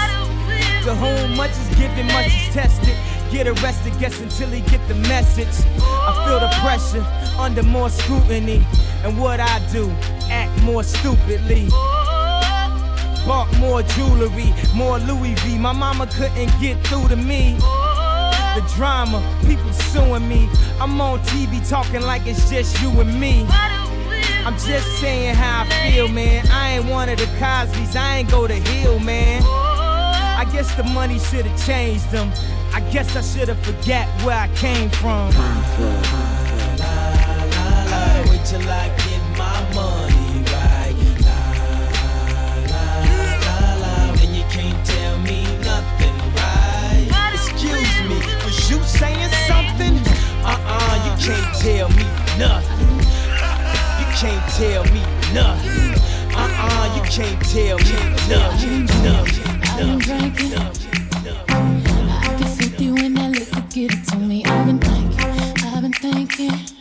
To 0.85 0.95
whom 0.95 1.37
much 1.37 1.51
is 1.51 1.69
given, 1.77 2.07
much 2.09 2.27
is 2.27 2.55
tested. 2.55 2.97
Get 3.31 3.47
arrested, 3.49 3.99
guess 3.99 4.21
until 4.21 4.51
he 4.51 4.61
get 4.71 4.87
the 4.89 4.95
message. 4.95 5.67
I 5.81 6.13
feel 6.25 6.39
the 6.39 6.53
pressure 6.61 7.05
under 7.39 7.63
more 7.63 7.91
scrutiny. 7.91 8.65
And 9.03 9.19
what 9.19 9.41
I 9.41 9.59
do, 9.73 9.91
act 10.31 10.63
more 10.63 10.85
stupidly. 10.85 11.69
Bought 13.27 13.49
more 13.59 13.83
jewelry, 13.83 14.53
more 14.75 14.99
Louis 14.99 15.35
V. 15.41 15.59
My 15.59 15.73
mama 15.73 16.07
couldn't 16.07 16.53
get 16.61 16.77
through 16.87 17.09
to 17.09 17.17
me. 17.17 17.57
The 18.55 18.63
drama, 18.75 19.23
people 19.47 19.73
suing 19.73 20.29
me. 20.29 20.49
I'm 20.81 21.01
on 21.01 21.21
TV 21.21 21.67
talking 21.69 22.03
like 22.03 22.27
it's 22.27 22.51
just 22.51 22.81
you 22.83 22.91
and 23.01 23.19
me. 23.19 23.47
I'm 24.45 24.59
just 24.59 25.01
saying 25.01 25.35
how 25.37 25.65
I 25.65 25.91
feel, 25.91 26.09
man. 26.09 26.47
I 26.51 26.75
ain't 26.75 26.87
one 26.87 27.09
of 27.09 27.19
the 27.19 27.27
Cosby's, 27.39 27.97
I 27.97 28.19
ain't 28.19 28.31
go 28.31 28.47
to 28.47 28.55
Hill, 28.55 28.99
man. 28.99 29.43
I 29.45 30.45
guess 30.53 30.75
the 30.75 30.83
money 30.83 31.19
should 31.19 31.47
have 31.47 31.67
changed 31.67 32.11
them. 32.11 32.31
I 32.75 32.81
guess 32.91 33.15
I 33.17 33.21
should 33.23 33.49
have 33.49 33.61
forget 33.61 34.09
where 34.23 34.37
I 34.37 34.49
came 34.57 34.91
from. 34.91 35.29
Wait 38.29 38.45
till 38.45 38.69
I 38.69 38.89
get 38.97 39.39
my 39.39 39.75
money 39.75 40.02
you 48.73 48.83
saying 48.85 49.31
something? 49.47 49.99
Uh-uh, 50.45 50.95
you 51.05 51.13
can't 51.27 51.51
tell 51.61 51.89
me 51.91 52.07
nothing. 52.39 52.89
You 54.01 54.07
can't 54.17 54.47
tell 54.57 54.85
me 54.95 55.03
nothing. 55.35 55.93
Uh-uh, 56.35 56.97
you 56.97 57.03
can't 57.03 57.41
tell 57.53 57.77
me 57.77 57.97
nothing. 58.33 58.87
Nothing. 59.05 59.49
Been 59.77 59.99
drinking. 59.99 60.55
I 62.09 62.37
get 62.39 62.49
50 62.49 62.91
when 62.93 63.15
that 63.15 63.31
liquor 63.33 63.61
get 63.69 63.93
it 63.93 64.05
to 64.09 64.17
me. 64.17 64.43
I've 64.47 64.65
been 64.65 64.79
thinking, 64.79 65.21
I've 65.21 65.83
been 65.83 65.93
thinking. 65.93 66.72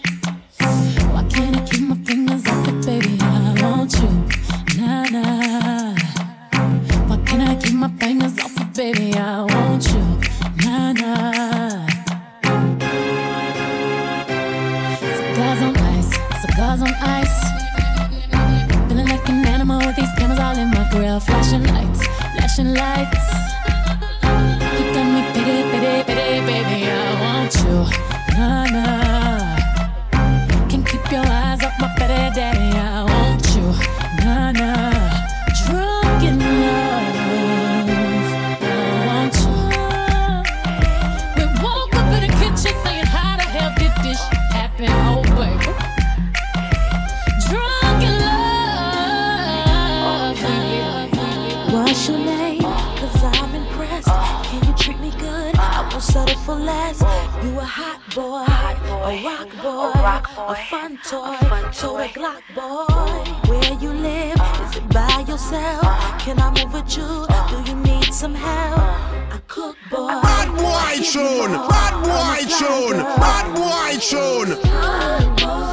Tune. 74.01 74.57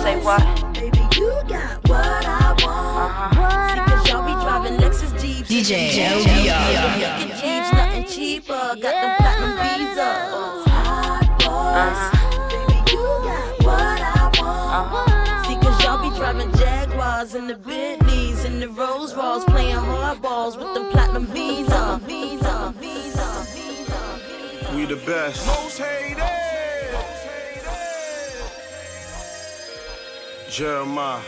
Say 0.04 0.20
what? 0.20 0.44
Baby, 0.74 1.00
you 1.16 1.32
got 1.48 1.88
what 1.88 2.26
I 2.26 2.54
want. 2.62 3.00
Uh-huh. 3.00 3.40
What 3.40 3.88
Cause 3.88 4.08
y'all 4.08 4.26
be 4.26 4.32
driving 4.44 4.76
Lexus 4.78 5.18
Jeeps. 5.18 5.48
DJ 5.48 5.96
LBR. 5.96 7.40
Jeeps, 7.40 7.72
nothing 7.72 8.04
cheaper. 8.04 8.52
Got 8.52 8.82
them 8.82 9.16
platinum 9.16 9.54
visas. 9.64 9.96
Hot 10.68 11.24
uh-huh. 11.40 11.88
boys. 11.88 12.02
Baby, 12.52 12.78
you 12.92 13.02
got 13.24 13.64
what 13.64 14.00
I 14.02 14.24
want. 14.38 14.76
Uh-huh. 14.76 15.48
See, 15.48 15.56
cause 15.56 15.82
y'all 15.82 16.10
be 16.10 16.14
driving 16.14 16.52
Jaguars 16.58 17.34
and 17.34 17.48
the 17.48 17.54
Bentleys 17.54 18.44
and 18.44 18.60
the 18.60 18.68
Rolls 18.68 19.14
Royals, 19.16 19.44
playing 19.46 19.76
hardballs 19.76 20.58
with 20.58 20.74
them 20.74 20.90
platinum 20.90 21.26
visa. 21.28 21.98
Visa, 22.04 22.74
visa, 22.78 23.44
visa. 23.54 24.76
We 24.76 24.84
the 24.84 24.96
best. 25.06 25.46
Most 25.46 25.78
hated. 25.78 26.37
Jeremiah. 30.58 31.22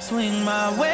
Swing 0.00 0.44
my 0.44 0.76
way. 0.76 0.92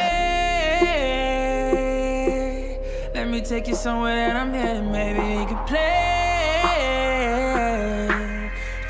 Let 3.15 3.29
me 3.29 3.41
take 3.41 3.67
you 3.67 3.75
somewhere 3.75 4.15
that 4.15 4.37
I'm 4.37 4.53
headed. 4.53 4.85
Maybe 4.85 5.41
you 5.41 5.47
can 5.47 5.65
play. 5.67 5.81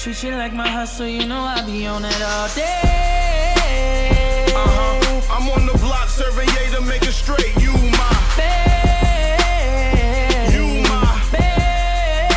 Treat 0.00 0.20
you 0.24 0.32
like 0.32 0.52
my 0.52 0.66
hustle, 0.66 1.06
you 1.06 1.26
know 1.26 1.38
I'll 1.38 1.64
be 1.64 1.86
on 1.86 2.04
it 2.04 2.20
all 2.20 2.48
day. 2.56 4.46
Uh-huh. 4.52 5.20
I'm 5.30 5.48
on 5.48 5.64
the 5.64 5.78
block 5.78 6.08
serving 6.08 6.48
yay 6.48 6.70
to 6.74 6.80
make 6.80 7.02
it 7.02 7.12
straight. 7.12 7.54
You 7.62 7.70
my 7.70 8.18
babe. 8.34 9.38
You 10.54 10.82
my 10.90 11.14
babe. 11.30 12.34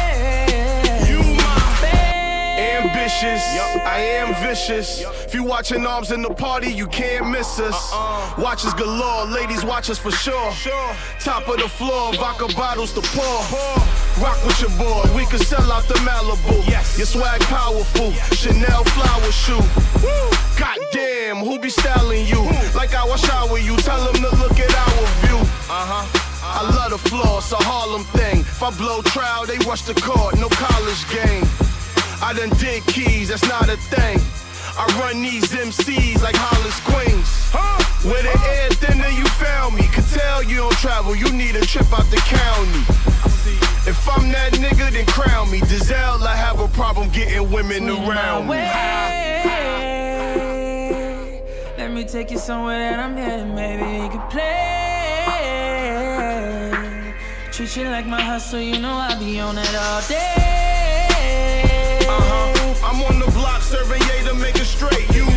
You 1.10 1.24
my 1.42 1.58
babe. 1.82 2.86
ambitious. 2.86 3.42
I 3.84 4.00
am 4.22 4.31
vicious. 4.52 5.02
If 5.26 5.34
you 5.34 5.44
watching 5.44 5.86
arms 5.86 6.12
in 6.12 6.22
the 6.22 6.34
party, 6.34 6.72
you 6.72 6.88
can't 6.88 7.30
miss 7.30 7.60
us. 7.60 7.80
Watches 8.38 8.74
galore, 8.74 9.26
ladies 9.26 9.64
watch 9.64 9.90
us 9.90 9.98
for 9.98 10.12
sure. 10.12 10.52
Top 11.20 11.48
of 11.48 11.58
the 11.58 11.70
floor, 11.70 12.14
vodka 12.16 12.48
bottles 12.54 12.92
to 12.94 13.02
pour. 13.02 13.40
Rock 14.22 14.40
with 14.46 14.60
your 14.60 14.74
boy, 14.78 15.04
we 15.16 15.26
can 15.32 15.40
sell 15.40 15.72
out 15.72 15.84
the 15.88 15.96
Malibu. 16.08 16.68
Yes. 16.68 16.98
Your 16.98 17.08
swag 17.08 17.40
powerful, 17.42 18.12
Chanel 18.36 18.84
flower 18.96 19.32
shoe. 19.32 19.64
Goddamn, 20.60 21.38
who 21.38 21.58
be 21.60 21.70
styling 21.70 22.26
you? 22.28 22.44
Like 22.76 22.94
I 22.94 23.06
was 23.06 23.22
shower 23.22 23.58
you, 23.58 23.78
tell 23.78 24.04
them 24.04 24.16
to 24.16 24.36
look 24.36 24.60
at 24.60 24.74
our 24.86 25.06
view. 25.24 25.40
Uh 25.72 25.88
huh. 25.92 26.28
I 26.44 26.62
love 26.76 26.92
the 26.92 27.10
floor, 27.10 27.38
it's 27.38 27.52
a 27.54 27.56
Harlem 27.56 28.04
thing. 28.20 28.42
If 28.42 28.62
I 28.62 28.72
blow 28.72 29.02
trial, 29.04 29.46
they 29.46 29.58
rush 29.60 29.84
the 29.84 29.94
court, 29.94 30.36
no 30.38 30.50
college 30.50 31.04
game. 31.08 31.46
I 32.22 32.34
done 32.34 32.50
did 32.60 32.86
keys, 32.88 33.30
that's 33.30 33.48
not 33.48 33.70
a 33.70 33.78
thing. 33.78 34.20
I 34.82 34.86
run 35.00 35.22
these 35.22 35.46
MCs 35.46 36.24
like 36.24 36.36
Hollis 36.36 36.80
Queens. 36.90 37.30
With 38.04 38.26
an 38.26 38.40
air 38.50 38.70
thinner, 38.82 39.10
you 39.10 39.24
found 39.38 39.76
me. 39.76 39.88
Could 39.94 40.08
tell 40.08 40.42
you 40.42 40.56
don't 40.56 40.74
travel, 40.78 41.16
you 41.16 41.32
need 41.32 41.56
a 41.56 41.62
trip 41.62 41.86
out 41.94 42.10
the 42.10 42.18
county. 42.18 42.82
If 43.88 44.10
I'm 44.10 44.32
that 44.32 44.54
nigga, 44.54 44.92
then 44.92 45.06
crown 45.06 45.52
me. 45.52 45.60
Dizelle, 45.60 46.26
I 46.26 46.36
have 46.36 46.60
a 46.60 46.68
problem 46.70 47.10
getting 47.12 47.52
women 47.52 47.90
around 47.90 48.48
me. 48.48 48.58
Let 51.78 51.92
me 51.92 52.04
take 52.04 52.32
you 52.32 52.40
somewhere 52.40 52.80
that 52.80 53.00
I'm 53.00 53.16
headed. 53.16 53.54
Maybe 53.54 53.86
you 54.04 54.10
can 54.10 54.28
play. 54.32 55.28
Treat 57.52 57.76
you 57.78 57.84
like 57.84 58.08
my 58.08 58.22
hustle, 58.22 58.60
you 58.60 58.80
know 58.80 58.94
I'll 58.94 59.20
be 59.20 59.40
on 59.40 59.60
it 59.60 59.76
all 59.76 60.02
day. 60.08 60.61
I'm 63.12 63.22
on 63.22 63.28
the 63.28 63.32
block 63.32 63.62
serving 63.62 64.02
yay 64.02 64.24
to 64.24 64.34
make 64.36 64.56
it 64.56 64.66
straight. 64.66 65.08
You 65.14 65.26
my 65.26 65.32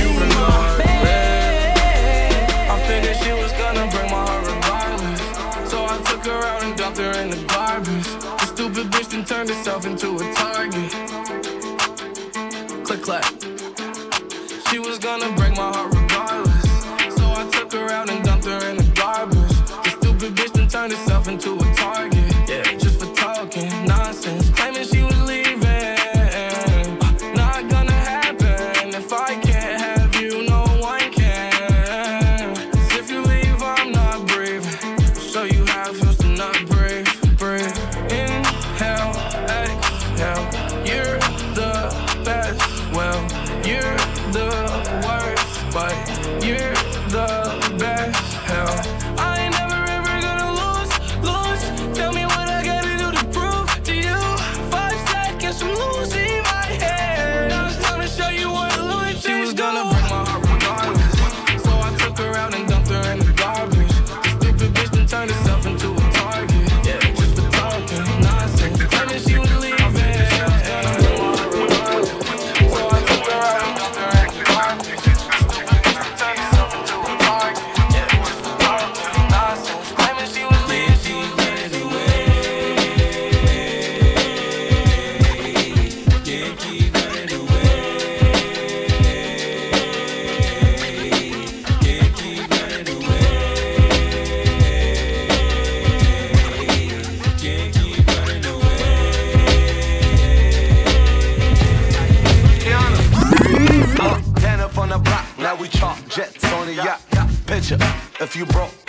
You 0.00 0.08
my 0.34 0.56
I 2.70 2.76
figured 2.86 3.16
she 3.18 3.32
was 3.32 3.52
gonna 3.52 3.86
break 3.90 4.10
my 4.10 4.24
heart 4.24 4.46
regardless. 4.46 5.20
So 5.70 5.84
I 5.84 5.98
took 6.08 6.24
her 6.24 6.40
out 6.46 6.62
and 6.62 6.76
dumped 6.76 6.98
her 6.98 7.12
in 7.20 7.30
the 7.30 7.44
garbage. 7.52 8.06
The 8.40 8.46
stupid 8.46 8.86
bitch 8.92 9.08
then 9.10 9.24
turned 9.24 9.50
herself 9.50 9.84
into 9.84 10.16
a 10.16 10.32
target. 10.32 10.90
Click 12.84 13.02
clack. 13.02 13.24
She 14.70 14.78
was 14.78 14.98
gonna 14.98 15.30
break 15.36 15.54
my 15.56 15.70
heart 15.74 15.92
regardless. 15.94 16.64
So 17.16 17.24
I 17.26 17.46
took 17.52 17.72
her 17.72 17.90
out 17.90 18.08
and 18.08 18.24
dumped 18.24 18.46
her 18.46 18.70
in 18.70 18.76
the 18.78 18.90
garbage. 18.94 19.56
The 19.84 19.90
stupid 20.00 20.34
bitch 20.34 20.52
then 20.54 20.68
turned 20.68 20.92
herself 20.92 21.28
into 21.28 21.56
a 21.56 21.63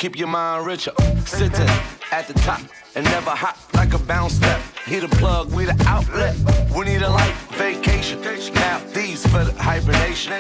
keep 0.05 0.19
your 0.19 0.27
mind 0.27 0.67
richer. 0.67 0.91
Sitting 1.25 1.67
at 2.11 2.27
the 2.27 2.33
top 2.33 2.61
and 2.93 3.03
never 3.05 3.31
hop 3.31 3.57
like 3.73 3.93
a 3.95 3.97
bounce 3.97 4.33
step. 4.33 4.61
He 4.85 4.99
the 4.99 5.07
plug, 5.07 5.51
we 5.51 5.65
the 5.65 5.75
outlet. 5.87 6.35
We 6.75 6.85
need 6.85 7.01
a 7.01 7.09
life 7.09 7.49
vacation. 7.53 8.21
Now 8.53 8.79
these 8.93 9.25
for 9.25 9.43
the 9.43 9.53
hibernation. 9.57 10.31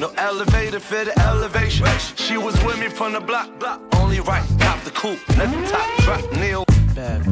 No 0.00 0.08
elevator 0.16 0.80
for 0.80 1.04
the 1.04 1.16
elevation. 1.20 1.86
She 2.16 2.36
was 2.36 2.54
with 2.64 2.80
me 2.80 2.88
from 2.88 3.12
the 3.12 3.20
block. 3.20 3.48
Block. 3.60 3.80
Only 3.94 4.18
right, 4.18 4.44
top 4.58 4.82
the 4.82 4.90
coupe, 4.90 5.20
let 5.38 5.48
the 5.54 5.62
top 5.70 5.88
drop. 6.02 6.32
Neil. 6.32 6.64
Bad. 6.96 7.22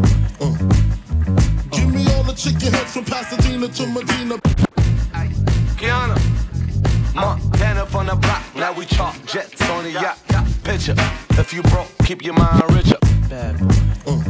Give 1.72 1.92
me 1.92 2.06
all 2.12 2.22
the 2.22 2.34
chicken 2.36 2.72
heads 2.72 2.92
from 2.92 3.04
Pasadena 3.04 3.66
to 3.66 3.86
Medina. 3.88 4.36
Kiana. 5.76 6.29
Montana 7.14 7.86
from 7.86 8.06
the 8.06 8.16
block, 8.16 8.42
now 8.54 8.72
we 8.72 8.86
chalk 8.86 9.14
jets 9.26 9.60
on 9.70 9.84
the 9.84 9.90
yacht. 9.90 10.18
Picture, 10.64 10.94
if 11.38 11.52
you 11.52 11.62
broke, 11.62 11.88
keep 12.04 12.24
your 12.24 12.34
mind 12.34 12.62
richer. 12.74 12.98
Bad. 13.28 13.58
boy. 14.04 14.22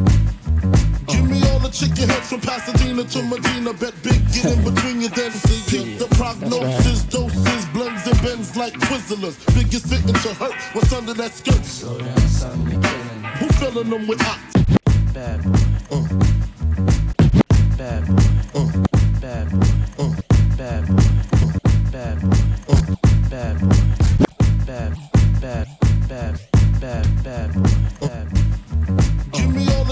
Give 1.07 1.28
me 1.28 1.43
all 1.51 1.59
the 1.59 1.70
chicken 1.70 2.09
heads 2.09 2.28
from 2.28 2.41
Pasadena 2.41 3.05
to 3.05 3.22
Medina. 3.22 3.72
Bet 3.72 3.95
big, 4.03 4.20
get 4.33 4.45
in 4.47 4.64
between 4.64 5.01
you, 5.01 5.09
then 5.09 5.33
see 5.33 5.97
The 5.97 6.07
prognosis, 6.16 7.05
doses, 7.05 7.66
blends 7.72 8.07
and 8.07 8.22
bends 8.22 8.57
like 8.57 8.74
Twizzlers. 8.74 9.37
Biggest 9.55 9.87
fitting 9.87 10.14
to 10.14 10.35
hurt 10.35 10.55
what's 10.72 10.93
under 10.93 11.14
that 11.14 11.33
skirt. 11.33 11.66
Who 13.39 13.49
filling 13.59 13.91
them 13.91 14.07
with 14.07 14.20
hot? 14.20 14.41
Bad. 15.12 15.41
Uh. 15.91 16.07
Bad. 17.76 18.09
Uh. 18.55 18.70
Bad. 18.72 18.89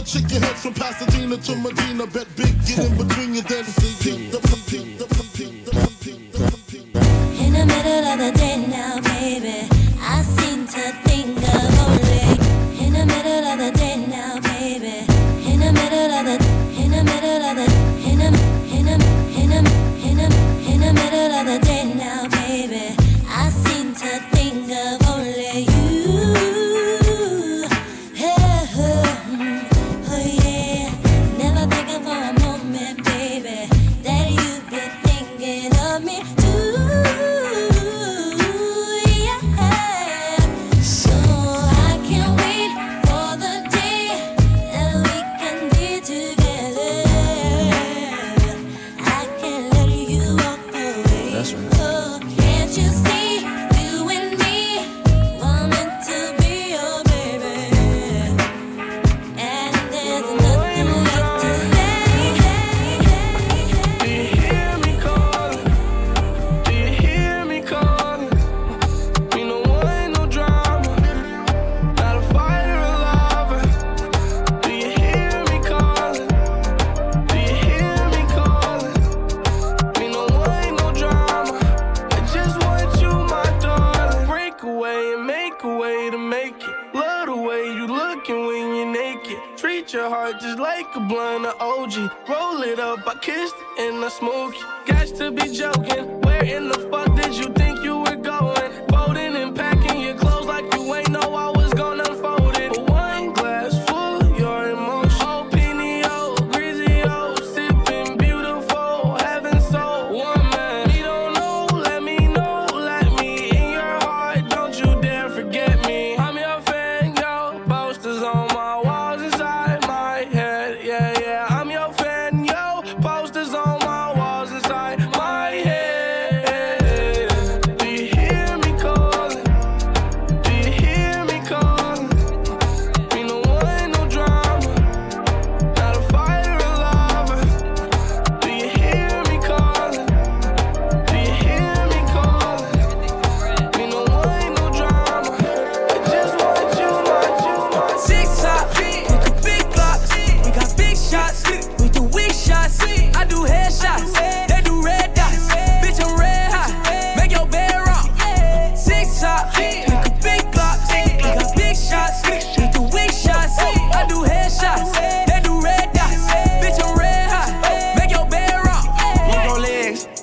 Chicken 0.08 0.40
heads 0.42 0.62
from 0.62 0.72
Pasadena 0.72 1.36
to 1.36 1.56
Medina. 1.56 2.06
Bet 2.06 2.26
big, 2.34 2.54
get 2.66 2.78
in 2.78 2.96
between 2.96 3.34
you, 3.34 3.42
then 3.42 3.64
the 7.52 7.66
middle 7.66 8.04
of 8.06 8.18
the 8.18 8.32
day 8.38 8.66
now, 8.68 9.00
baby, 9.00 9.77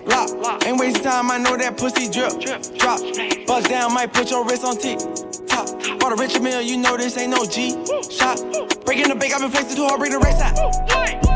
lock. 0.05 0.65
Ain't 0.65 0.79
wasting 0.79 1.03
time, 1.03 1.31
I 1.31 1.37
know 1.37 1.57
that 1.57 1.77
pussy 1.77 2.09
drip. 2.09 2.33
Drop, 2.77 2.99
bust 3.45 3.69
down, 3.69 3.93
might 3.93 4.13
put 4.13 4.29
your 4.31 4.45
wrist 4.45 4.63
on 4.63 4.77
tick. 4.77 4.99
Top, 5.47 5.67
bought 5.99 6.13
a 6.13 6.15
Richard 6.15 6.41
Mille, 6.41 6.61
you 6.61 6.77
know 6.77 6.97
this 6.97 7.17
ain't 7.17 7.31
no 7.31 7.45
G. 7.45 7.71
Shot, 8.09 8.39
breaking 8.85 9.09
the 9.09 9.15
bank, 9.15 9.33
I've 9.33 9.41
been 9.41 9.51
placing 9.51 9.75
too 9.75 9.85
hard, 9.85 9.99
bring 9.99 10.11
the 10.11 10.19
race 10.19 10.39
out. 10.41 10.55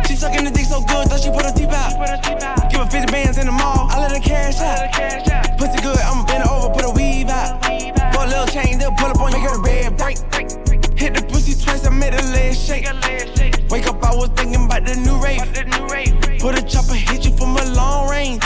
She 0.07 0.15
sucking 0.15 0.45
the 0.45 0.51
dick 0.51 0.65
so 0.65 0.81
good, 0.81 1.07
thought 1.07 1.19
she 1.21 1.29
put 1.29 1.45
her 1.45 1.53
teeth 1.53 1.73
out. 1.73 2.71
Give 2.71 2.81
her 2.81 2.89
50 2.89 3.11
bands 3.11 3.37
in 3.37 3.45
the 3.45 3.51
mall, 3.51 3.87
I 3.89 3.99
let 3.99 4.11
her 4.11 4.19
cash 4.19 4.59
out. 4.59 5.57
Pussy 5.57 5.81
good, 5.81 5.97
I'ma 5.97 6.25
bend 6.25 6.43
her 6.43 6.49
over, 6.49 6.73
put 6.73 6.85
a 6.85 6.89
weave 6.89 7.29
out. 7.29 7.63
For 8.13 8.23
a 8.23 8.27
little 8.27 8.47
change, 8.47 8.77
they'll 8.77 8.91
pull 8.93 9.09
up 9.09 9.19
on 9.21 9.31
you, 9.31 9.39
make 9.39 9.49
her 9.49 9.57
the 9.57 9.63
bed 9.63 9.97
break. 9.97 10.17
Hit 10.97 11.13
the 11.13 11.21
pussy 11.31 11.53
twice, 11.63 11.85
I 11.85 11.89
made 11.89 12.13
her 12.13 12.25
leg 12.33 12.55
shake. 12.55 12.85
Wake 13.69 13.87
up, 13.87 14.03
I 14.03 14.15
was 14.15 14.29
thinking 14.35 14.65
about 14.65 14.83
the 14.85 14.95
new 14.95 15.21
rave. 15.21 15.45
Put 16.39 16.57
a 16.57 16.61
chopper, 16.65 16.95
hit 16.95 17.25
you 17.25 17.35
from 17.37 17.55
a 17.55 17.65
long 17.73 18.09
range. 18.09 18.41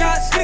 Shots, 0.00 0.39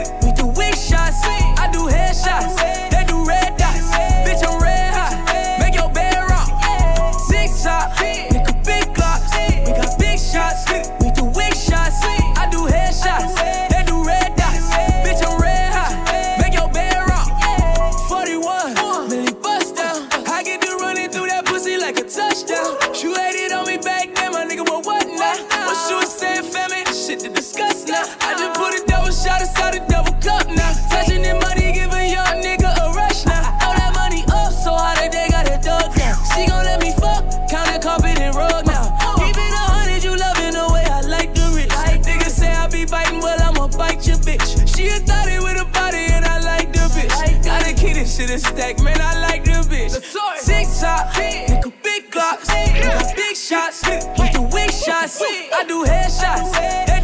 headshots, 56.37 56.96